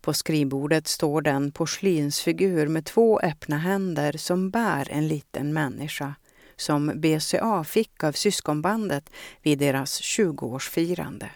[0.00, 6.14] På skrivbordet står den porslinsfigur med två öppna händer som bär en liten människa
[6.56, 9.10] som BCA fick av syskonbandet
[9.42, 11.28] vid deras 20-årsfirande.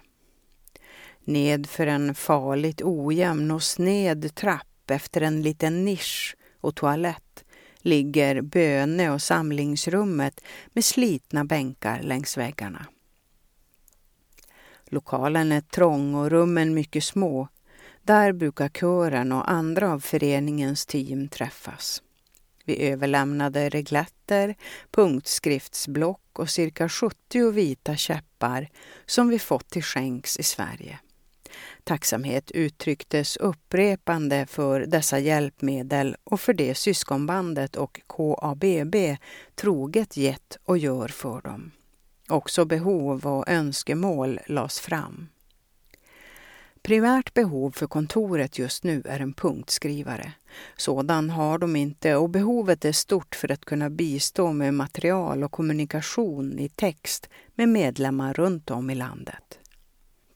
[1.25, 7.45] Nedför en farligt ojämn och sned trapp efter en liten nisch och toalett
[7.83, 10.41] ligger böne och samlingsrummet
[10.73, 12.87] med slitna bänkar längs väggarna.
[14.87, 17.49] Lokalen är trång och rummen mycket små.
[18.03, 22.03] Där brukar kören och andra av föreningens team träffas.
[22.65, 24.55] Vi överlämnade regletter,
[24.91, 28.69] punktskriftsblock och cirka 70 vita käppar
[29.07, 30.99] som vi fått till skänks i Sverige.
[31.85, 38.95] Tacksamhet uttrycktes upprepande för dessa hjälpmedel och för det syskonbandet och KABB
[39.55, 41.71] troget gett och gör för dem.
[42.29, 45.29] Också behov och önskemål lades fram.
[46.83, 50.33] Primärt behov för kontoret just nu är en punktskrivare.
[50.77, 55.53] Sådan har de inte och behovet är stort för att kunna bistå med material och
[55.53, 59.59] kommunikation i text med medlemmar runt om i landet.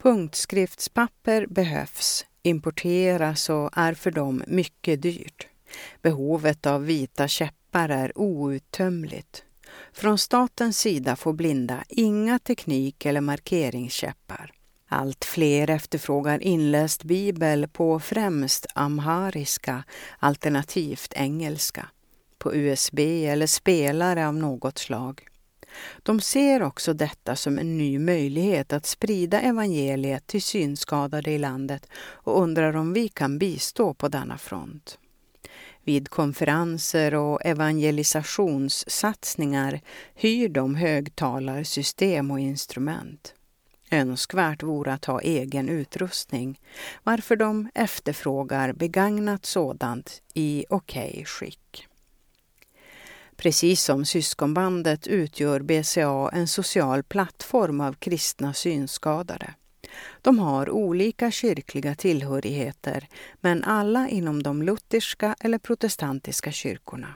[0.04, 5.46] Punktskriftspapper behövs, importeras och är för dem mycket dyrt.
[6.02, 9.44] Behovet av vita käppar är outtömligt.
[9.92, 14.52] Från statens sida får blinda inga teknik eller markeringskäppar.
[14.88, 19.84] Allt fler efterfrågar inläst bibel på främst amhariska
[20.18, 21.88] alternativt engelska,
[22.38, 25.28] på USB eller spelare av något slag.
[26.02, 31.88] De ser också detta som en ny möjlighet att sprida evangeliet till synskadade i landet
[31.96, 34.98] och undrar om vi kan bistå på denna front.
[35.84, 39.80] Vid konferenser och evangelisationssatsningar
[40.14, 43.34] hyr de högtalarsystem och instrument.
[43.90, 46.60] Önskvärt vore att ha egen utrustning,
[47.02, 51.88] varför de efterfrågar begagnat sådant i okej okay skick.
[53.36, 59.54] Precis som syskonbandet utgör BCA en social plattform av kristna synskadade.
[60.22, 63.08] De har olika kyrkliga tillhörigheter,
[63.40, 67.14] men alla inom de lutherska eller protestantiska kyrkorna.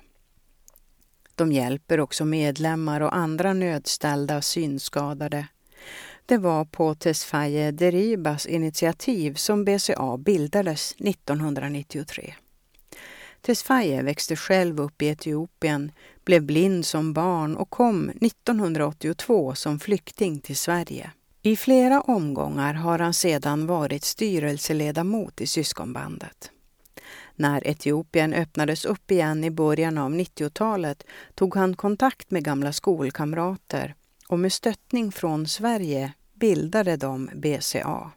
[1.35, 5.47] De hjälper också medlemmar och andra nödställda synskadade.
[6.27, 12.35] Det var på Tesfaye Deribas initiativ som BCA bildades 1993.
[13.41, 15.93] Tesfaye växte själv upp i Etiopien,
[16.25, 21.11] blev blind som barn och kom 1982 som flykting till Sverige.
[21.43, 26.51] I flera omgångar har han sedan varit styrelseledamot i syskonbandet.
[27.37, 33.95] När Etiopien öppnades upp igen i början av 90-talet tog han kontakt med gamla skolkamrater
[34.29, 38.11] och med stöttning från Sverige bildade de BCA.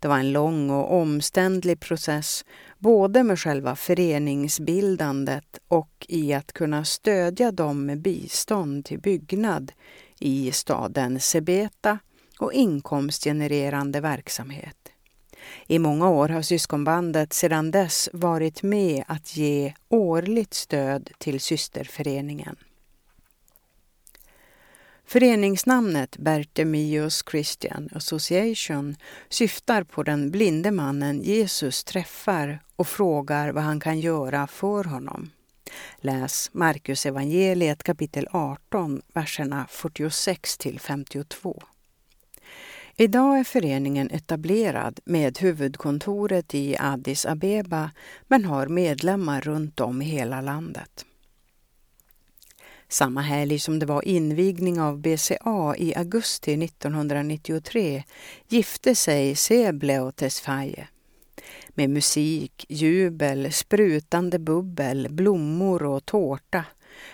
[0.00, 2.44] Det var en lång och omständlig process,
[2.78, 9.72] både med själva föreningsbildandet och i att kunna stödja dem med bistånd till byggnad
[10.18, 11.98] i staden Sebeta
[12.38, 14.76] och inkomstgenererande verksamhet.
[15.66, 22.56] I många år har syskonbandet sedan dess varit med att ge årligt stöd till systerföreningen.
[25.08, 28.96] Föreningsnamnet Bertemius Christian Association
[29.28, 35.30] syftar på den blinde mannen Jesus träffar och frågar vad han kan göra för honom.
[35.96, 41.62] Läs Markus evangeliet kapitel 18, verserna 46 till 52.
[42.96, 47.90] Idag är föreningen etablerad med huvudkontoret i Addis Abeba
[48.26, 51.04] men har medlemmar runt om i hela landet.
[52.88, 58.04] Samma helg som det var invigning av BCA i augusti 1993
[58.48, 60.88] gifte sig Seble och Tesfaye.
[61.68, 66.64] Med musik, jubel, sprutande bubbel, blommor och tårta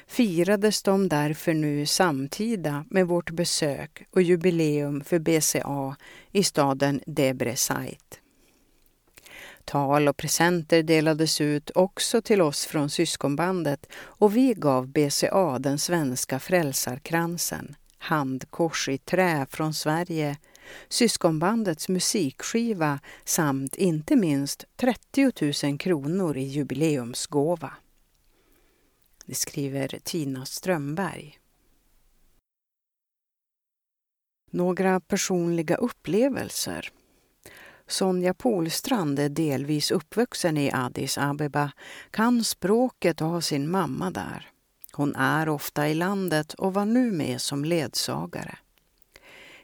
[0.06, 5.96] firades de därför nu samtida med vårt besök och jubileum för BCA
[6.32, 8.20] i staden Debre Sait.
[9.64, 15.78] Tal och presenter delades ut också till oss från syskonbandet och vi gav BCA den
[15.78, 20.36] svenska frälsarkransen, handkors i trä från Sverige,
[20.88, 27.72] syskonbandets musikskiva samt inte minst 30 000 kronor i jubileumsgåva.
[29.26, 31.38] Det skriver Tina Strömberg.
[34.50, 36.92] Några personliga upplevelser
[37.88, 41.72] Sonja Polstrand är delvis uppvuxen i Addis Abeba,
[42.10, 44.50] kan språket och har sin mamma där.
[44.92, 48.58] Hon är ofta i landet och var nu med som ledsagare.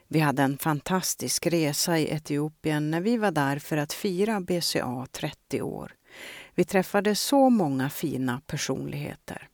[0.07, 5.07] Vi hade en fantastisk resa i Etiopien när vi var där för att fira BCA
[5.11, 5.95] 30 år.
[6.55, 9.47] Vi träffade så många fina personligheter.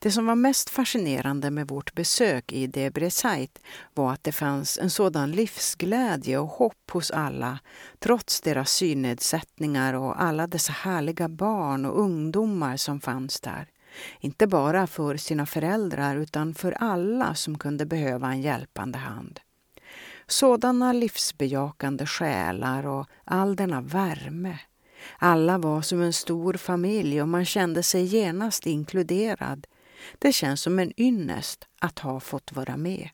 [0.00, 3.58] Det som var mest fascinerande med vårt besök i Debreceit
[3.94, 7.58] var att det fanns en sådan livsglädje och hopp hos alla,
[7.98, 13.68] trots deras synnedsättningar och alla dessa härliga barn och ungdomar som fanns där.
[14.20, 19.40] Inte bara för sina föräldrar utan för alla som kunde behöva en hjälpande hand.
[20.26, 24.58] Sådana livsbejakande själar och all denna värme.
[25.18, 29.66] Alla var som en stor familj och man kände sig genast inkluderad
[30.18, 33.08] det känns som en ynnest att ha fått vara med.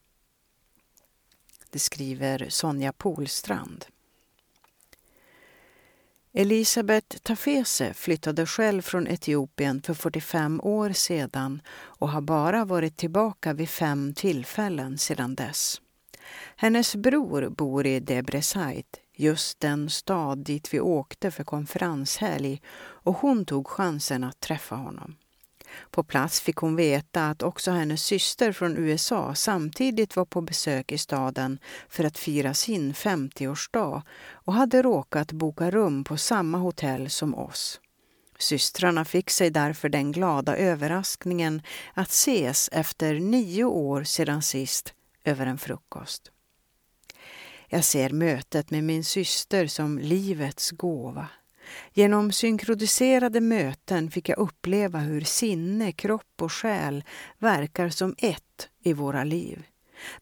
[1.70, 3.84] Det skriver Sonja Polstrand.
[6.36, 13.52] Elisabeth Tafese flyttade själv från Etiopien för 45 år sedan och har bara varit tillbaka
[13.52, 15.80] vid fem tillfällen sedan dess.
[16.56, 23.44] Hennes bror bor i Debreceit, just den stad dit vi åkte för konferenshelg och hon
[23.44, 25.16] tog chansen att träffa honom.
[25.90, 30.92] På plats fick hon veta att också hennes syster från USA samtidigt var på besök
[30.92, 31.58] i staden
[31.88, 34.02] för att fira sin 50-årsdag
[34.32, 37.80] och hade råkat boka rum på samma hotell som oss.
[38.38, 41.62] Systrarna fick sig därför den glada överraskningen
[41.94, 44.94] att ses efter nio år sedan sist
[45.24, 46.30] över en frukost.
[47.68, 51.28] Jag ser mötet med min syster som livets gåva.
[51.92, 57.04] Genom synkroniserade möten fick jag uppleva hur sinne, kropp och själ
[57.38, 59.66] verkar som ett i våra liv.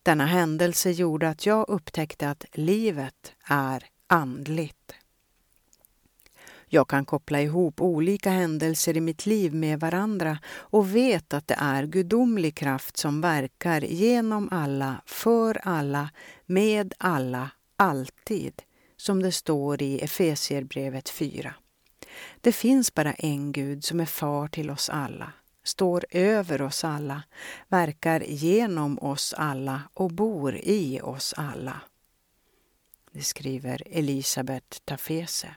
[0.03, 4.95] Denna händelse gjorde att jag upptäckte att livet är andligt.
[6.75, 11.57] Jag kan koppla ihop olika händelser i mitt liv med varandra och vet att det
[11.59, 16.11] är gudomlig kraft som verkar genom alla, för alla,
[16.47, 18.63] med alla, alltid,
[19.03, 21.55] som det står i Efesierbrevet 4.
[22.41, 25.33] Det finns bara en Gud som är far till oss alla,
[25.65, 27.23] står över oss alla,
[27.69, 31.81] verkar genom oss alla och bor i oss alla.
[33.13, 35.55] Det skriver Elisabeth Tafese.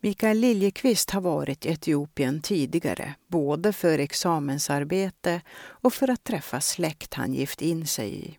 [0.00, 7.14] Mikael Liljekvist har varit i Etiopien tidigare, både för examensarbete och för att träffa släkt
[7.14, 8.38] han gift in sig i.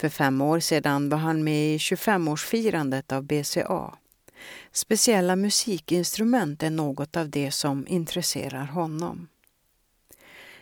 [0.00, 3.94] För fem år sedan var han med i 25-årsfirandet av BCA.
[4.72, 9.28] Speciella musikinstrument är något av det som intresserar honom.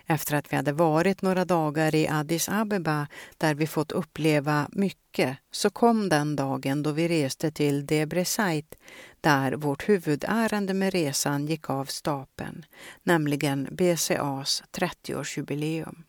[0.06, 3.06] Efter att vi hade varit några dagar i Addis Abeba
[3.36, 8.74] där vi fått uppleva mycket så kom den dagen då vi reste till Debreceit
[9.20, 12.64] där vårt huvudärende med resan gick av stapeln,
[13.02, 16.05] nämligen BCAs 30-årsjubileum.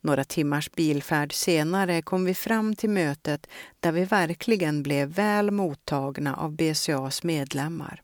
[0.00, 3.46] Några timmars bilfärd senare kom vi fram till mötet
[3.80, 8.02] där vi verkligen blev väl mottagna av BCAs medlemmar.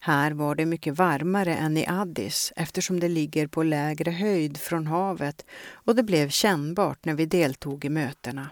[0.00, 4.86] Här var det mycket varmare än i Addis eftersom det ligger på lägre höjd från
[4.86, 8.50] havet och det blev kännbart när vi deltog i mötena.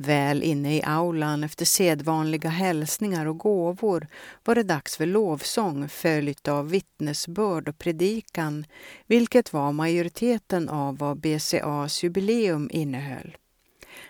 [0.00, 4.06] Väl inne i aulan efter sedvanliga hälsningar och gåvor
[4.44, 8.66] var det dags för lovsång följt av vittnesbörd och predikan,
[9.06, 13.36] vilket var majoriteten av vad BCAs jubileum innehöll.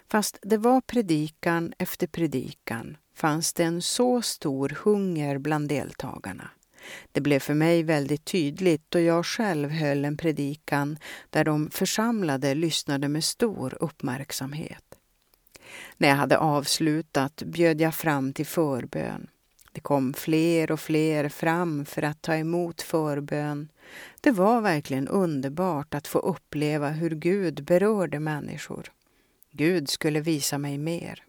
[0.09, 6.51] Fast det var predikan efter predikan fanns det en så stor hunger bland deltagarna.
[7.13, 10.99] Det blev för mig väldigt tydligt då jag själv höll en predikan
[11.31, 14.88] där de församlade lyssnade med stor uppmärksamhet.
[15.97, 19.31] När jag hade avslutat bjöd jag fram till förbön.
[19.73, 23.69] Det kom fler och fler fram för att ta emot förbön.
[24.21, 28.93] Det var verkligen underbart att få uppleva hur Gud berörde människor.
[29.51, 31.25] Gud skulle visa mig mer.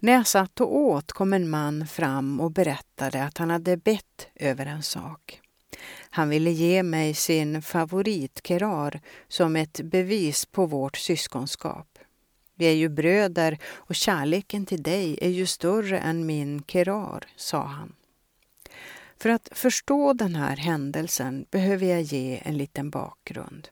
[0.00, 4.28] När jag satt och åt kom en man fram och berättade att han hade bett
[4.34, 5.40] över en sak.
[6.10, 11.98] Han ville ge mig sin favoritkerar som ett bevis på vårt syskonskap.
[12.54, 17.62] Vi är ju bröder och kärleken till dig är ju större än min kerar, sa
[17.62, 17.92] han.
[19.18, 23.68] För att förstå den här händelsen behöver jag ge en liten bakgrund.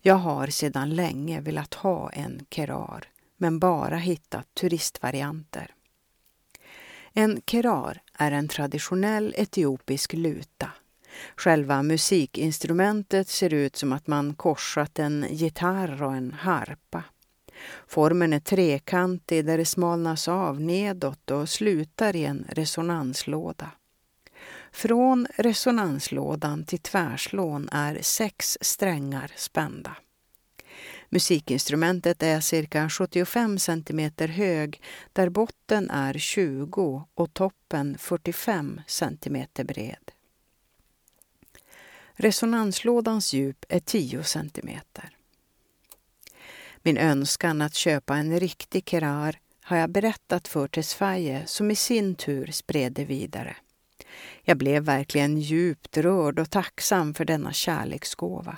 [0.00, 5.74] Jag har sedan länge velat ha en kerar, men bara hittat turistvarianter.
[7.12, 10.70] En kerar är en traditionell etiopisk luta.
[11.36, 17.04] Själva musikinstrumentet ser ut som att man korsat en gitarr och en harpa.
[17.86, 23.70] Formen är trekantig där det smalnas av nedåt och slutar i en resonanslåda.
[24.72, 29.96] Från resonanslådan till tvärslån är sex strängar spända.
[31.08, 40.03] Musikinstrumentet är cirka 75 cm hög där botten är 20 och toppen 45 cm bred.
[42.16, 44.70] Resonanslådans djup är 10 cm.
[46.82, 52.14] Min önskan att köpa en riktig kerar har jag berättat för Tesfaye som i sin
[52.14, 53.56] tur spred det vidare.
[54.42, 58.56] Jag blev verkligen djupt rörd och tacksam för denna kärleksgåva.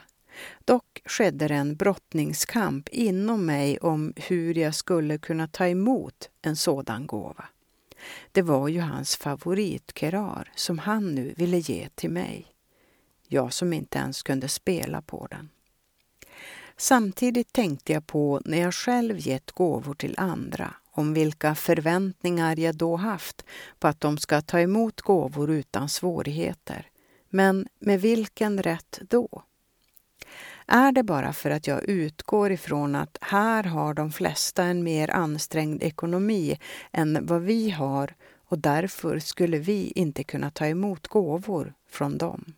[0.65, 6.57] Dock skedde det en brottningskamp inom mig om hur jag skulle kunna ta emot en
[6.57, 7.45] sådan gåva.
[8.33, 12.56] Det var ju hans favoritkerar som han nu ville ge till mig.
[13.29, 15.49] Jag som inte ens kunde spela på den.
[16.77, 22.77] Samtidigt tänkte jag på när jag själv gett gåvor till andra om vilka förväntningar jag
[22.77, 23.45] då haft
[23.79, 26.87] på att de ska ta emot gåvor utan svårigheter.
[27.29, 29.43] Men med vilken rätt då?
[30.67, 35.11] Är det bara för att jag utgår ifrån att här har de flesta en mer
[35.11, 36.59] ansträngd ekonomi
[36.93, 38.15] än vad vi har
[38.49, 42.55] och därför skulle vi inte kunna ta emot gåvor från dem?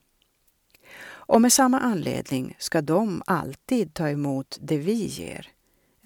[1.29, 5.49] Och med samma anledning ska de alltid ta emot det vi ger.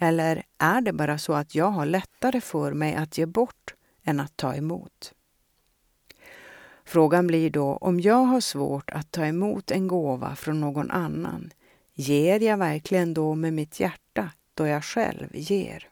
[0.01, 4.21] Eller är det bara så att jag har lättare för mig att ge bort än
[4.21, 5.13] att ta emot?
[6.85, 11.51] Frågan blir då om jag har svårt att ta emot en gåva från någon annan,
[11.95, 15.92] ger jag verkligen då med mitt hjärta då jag själv ger.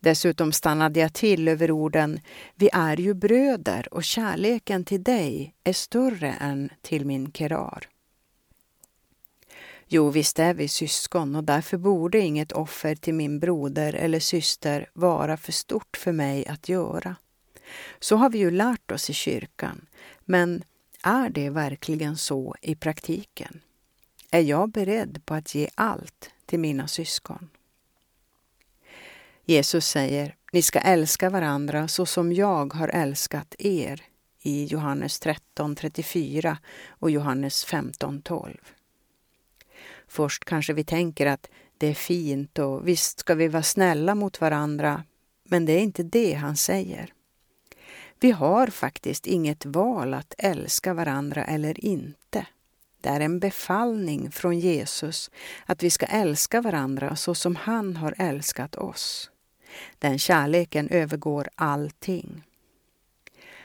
[0.00, 2.20] Dessutom stannade jag till över orden
[2.54, 7.88] Vi är ju bröder och kärleken till dig är större än till min kerar.
[9.88, 14.90] Jo, visst är vi syskon och därför borde inget offer till min broder eller syster
[14.92, 17.16] vara för stort för mig att göra.
[18.00, 19.86] Så har vi ju lärt oss i kyrkan,
[20.24, 20.62] men
[21.02, 23.60] är det verkligen så i praktiken?
[24.30, 27.48] Är jag beredd på att ge allt till mina syskon?
[29.48, 34.02] Jesus säger, ni ska älska varandra så som jag har älskat er
[34.42, 36.56] i Johannes 13.34
[36.88, 38.56] och Johannes 15.12.
[40.08, 44.40] Först kanske vi tänker att det är fint och visst ska vi vara snälla mot
[44.40, 45.04] varandra,
[45.44, 47.12] men det är inte det han säger.
[48.20, 52.46] Vi har faktiskt inget val att älska varandra eller inte.
[53.00, 55.30] Det är en befallning från Jesus
[55.66, 59.30] att vi ska älska varandra så som han har älskat oss.
[59.98, 62.42] Den kärleken övergår allting.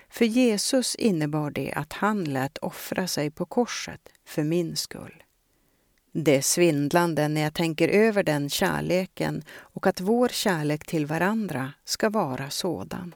[0.09, 5.23] För Jesus innebar det att han lät offra sig på korset för min skull.
[6.13, 11.73] Det är svindlande när jag tänker över den kärleken och att vår kärlek till varandra
[11.85, 13.15] ska vara sådan.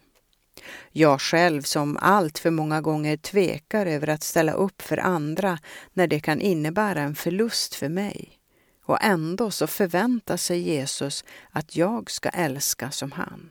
[0.91, 5.59] Jag själv som allt för många gånger tvekar över att ställa upp för andra
[5.93, 8.39] när det kan innebära en förlust för mig.
[8.87, 13.49] Och ändå så förväntar sig Jesus att jag ska älska som han.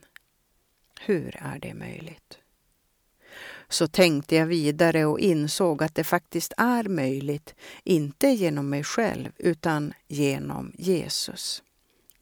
[1.01, 2.37] Hur är det möjligt?
[3.69, 9.31] Så tänkte jag vidare och insåg att det faktiskt är möjligt, inte genom mig själv
[9.37, 11.63] utan genom Jesus.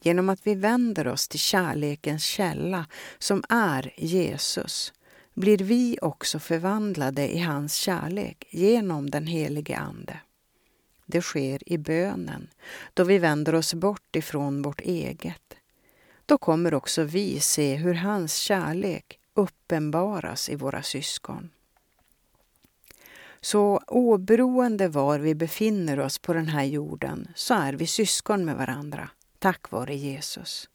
[0.01, 2.85] Genom att vi vänder oss till kärlekens källa
[3.19, 4.93] som är Jesus
[5.33, 10.19] blir vi också förvandlade i hans kärlek genom den helige Ande.
[11.05, 12.47] Det sker i bönen,
[12.93, 15.53] då vi vänder oss bort ifrån vårt eget.
[16.25, 21.49] Då kommer också vi se hur hans kärlek uppenbaras i våra syskon.
[23.41, 28.55] Så oberoende var vi befinner oss på den här jorden så är vi syskon med
[28.55, 30.69] varandra, tack vare Jesus.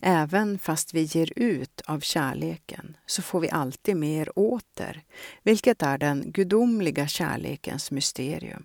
[0.00, 5.02] Även fast vi ger ut av kärleken så får vi alltid mer åter,
[5.42, 8.64] vilket är den gudomliga kärlekens mysterium.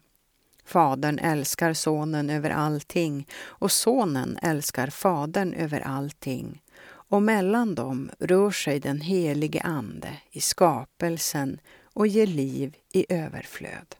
[0.64, 6.62] Fadern älskar sonen över allting och sonen älskar fadern över allting
[7.12, 13.96] och mellan dem rör sig den helige Ande i skapelsen och ger liv i överflöd.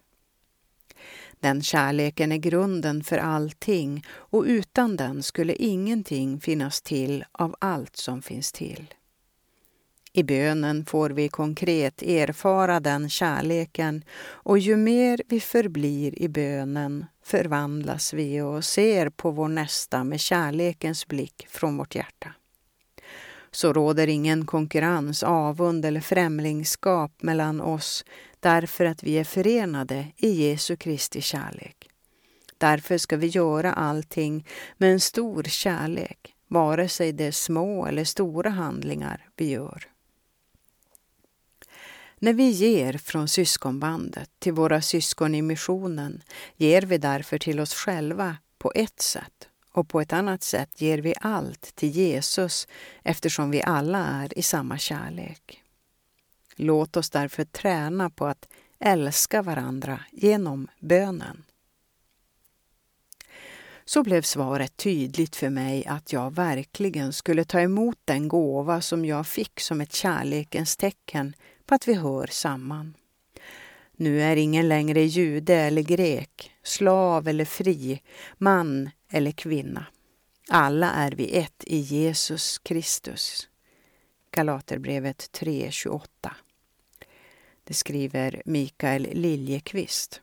[1.40, 7.96] Den kärleken är grunden för allting och utan den skulle ingenting finnas till av allt
[7.96, 8.94] som finns till.
[10.14, 17.06] I bönen får vi konkret erfara den kärleken och ju mer vi förblir i bönen
[17.24, 22.34] förvandlas vi och ser på vår nästa med kärlekens blick från vårt hjärta.
[23.52, 28.06] Så råder ingen konkurrens, avund eller främlingskap mellan oss
[28.40, 31.90] därför att vi är förenade i Jesu Kristi kärlek.
[32.58, 34.48] Därför ska vi göra allting
[34.78, 39.92] med en stor kärlek, vare sig det är små eller stora handlingar vi gör.
[42.24, 46.24] När vi ger från syskonbandet till våra syskon i missionen
[46.56, 50.98] ger vi därför till oss själva på ett sätt och på ett annat sätt ger
[50.98, 52.68] vi allt till Jesus
[53.04, 55.64] eftersom vi alla är i samma kärlek.
[56.56, 58.48] Låt oss därför träna på att
[58.80, 61.44] älska varandra genom bönen.
[63.86, 69.06] Så blev svaret tydligt för mig att jag verkligen skulle ta emot den gåva som
[69.06, 71.34] jag fick som ett kärlekens tecken
[71.72, 72.94] på att vi hör samman.
[73.92, 78.02] Nu är ingen längre jude eller grek, slav eller fri,
[78.38, 79.86] man eller kvinna.
[80.50, 83.50] Alla är vi ett i Jesus Kristus.
[84.32, 86.32] Galaterbrevet 3.28.
[87.64, 90.22] Det skriver Mikael Liljekvist.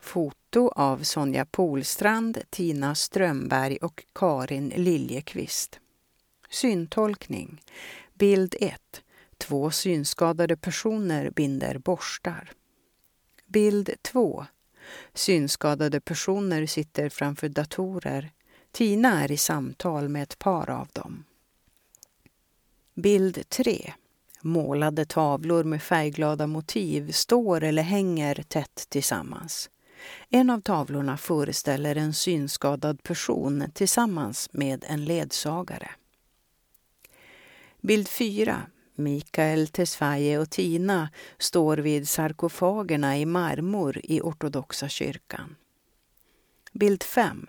[0.00, 5.80] Foto av Sonja Polstrand, Tina Strömberg och Karin Liljekvist.
[6.50, 7.62] Syntolkning.
[8.14, 9.02] Bild 1.
[9.42, 12.52] Två synskadade personer binder borstar.
[13.46, 14.46] Bild 2.
[15.14, 18.32] Synskadade personer sitter framför datorer.
[18.72, 21.24] Tina är i samtal med ett par av dem.
[22.94, 23.92] Bild 3.
[24.40, 29.70] Målade tavlor med färgglada motiv står eller hänger tätt tillsammans.
[30.30, 35.90] En av tavlorna föreställer en synskadad person tillsammans med en ledsagare.
[37.80, 38.62] Bild 4.
[38.94, 45.56] Mikael, Tesfaye och Tina står vid sarkofagerna i marmor i ortodoxa kyrkan.
[46.72, 47.46] Bild 5.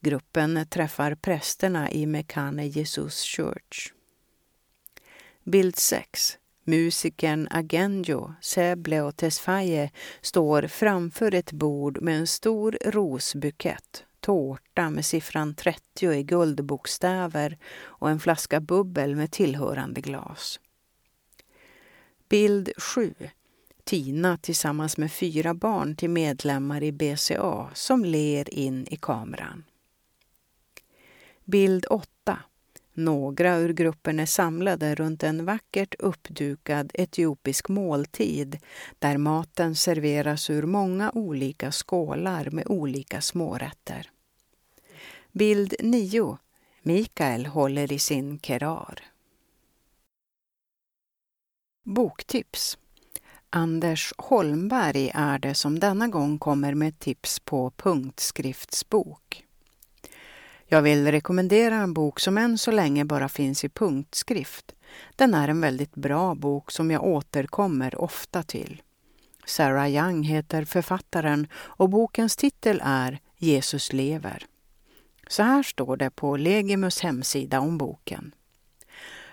[0.00, 3.92] Gruppen träffar prästerna i Mekane Jesus Church.
[5.44, 6.38] Bild 6.
[6.64, 9.90] Musikern Agenjo, Säble och Tesfaye
[10.20, 18.10] står framför ett bord med en stor rosbukett, tårta med siffran 30 i guldbokstäver och
[18.10, 20.60] en flaska bubbel med tillhörande glas.
[22.32, 23.14] Bild 7.
[23.84, 29.64] Tina tillsammans med fyra barn till medlemmar i BCA som ler in i kameran.
[31.44, 32.38] Bild 8.
[32.94, 38.58] Några ur gruppen är samlade runt en vackert uppdukad etiopisk måltid
[38.98, 44.10] där maten serveras ur många olika skålar med olika smårätter.
[45.32, 46.38] Bild 9.
[46.82, 49.11] Mikael håller i sin kerar.
[51.84, 52.78] Boktips
[53.50, 59.44] Anders Holmberg är det som denna gång kommer med tips på punktskriftsbok.
[60.66, 64.74] Jag vill rekommendera en bok som än så länge bara finns i punktskrift.
[65.16, 68.82] Den är en väldigt bra bok som jag återkommer ofta till.
[69.44, 74.46] Sarah Young heter författaren och bokens titel är Jesus lever.
[75.28, 78.34] Så här står det på Legimus hemsida om boken.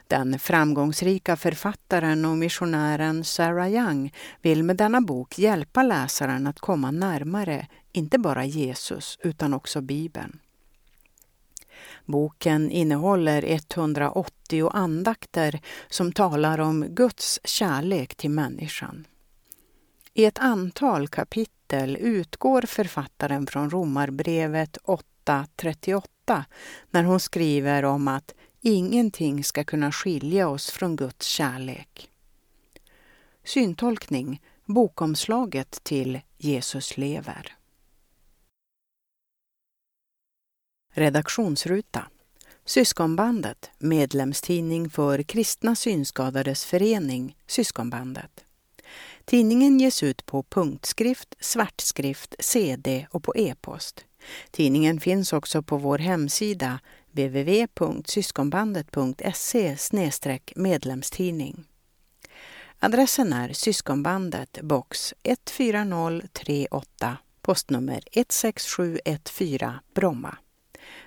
[0.09, 6.91] Den framgångsrika författaren och missionären Sarah Young vill med denna bok hjälpa läsaren att komma
[6.91, 10.39] närmare, inte bara Jesus, utan också Bibeln.
[12.05, 19.07] Boken innehåller 180 andakter som talar om Guds kärlek till människan.
[20.13, 24.77] I ett antal kapitel utgår författaren från Romarbrevet
[25.25, 26.43] 8.38
[26.89, 32.09] när hon skriver om att ingenting ska kunna skilja oss från Guds kärlek.
[33.43, 37.55] Syntolkning, bokomslaget till Jesus lever.
[40.93, 42.07] Redaktionsruta
[42.69, 48.45] Syskonbandet, medlemstidning för Kristna Synskadades Förening, Syskonbandet.
[49.25, 54.05] Tidningen ges ut på punktskrift, svartskrift, CD och på e-post.
[54.51, 56.79] Tidningen finns också på vår hemsida
[57.11, 59.77] www.syskonbandet.se
[60.55, 61.65] medlemstidning.
[62.79, 70.37] Adressen är Syskonbandet, box 14038, postnummer 16714, Bromma.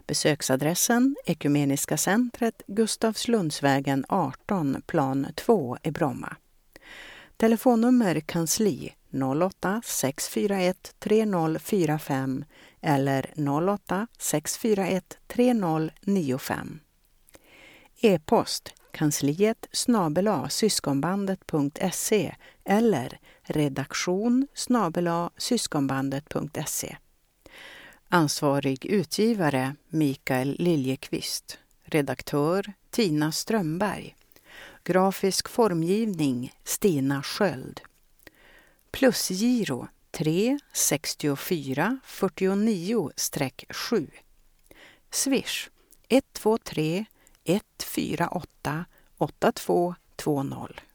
[0.07, 6.37] Besöksadressen Ekumeniska centret, Gustavslundsvägen 18, plan 2 i Bromma.
[7.37, 8.93] Telefonnummer kansli
[9.43, 12.45] 08 641 3045
[12.83, 13.33] eller
[13.71, 16.81] 08 641 3095.
[18.01, 26.97] E-post kansliet snabela syskonbandet.se eller redaktion snabela syskonbandet.se.
[28.09, 31.59] Ansvarig utgivare Mikael Liljekvist.
[31.83, 34.17] Redaktör Tina Strömberg.
[34.85, 37.81] Grafisk formgivning Stina Sköld.
[38.91, 44.09] Plusgiro 3 64 49-7.
[45.11, 45.71] Swish
[46.09, 47.07] 123
[47.45, 48.87] 148
[49.19, 50.92] 8220.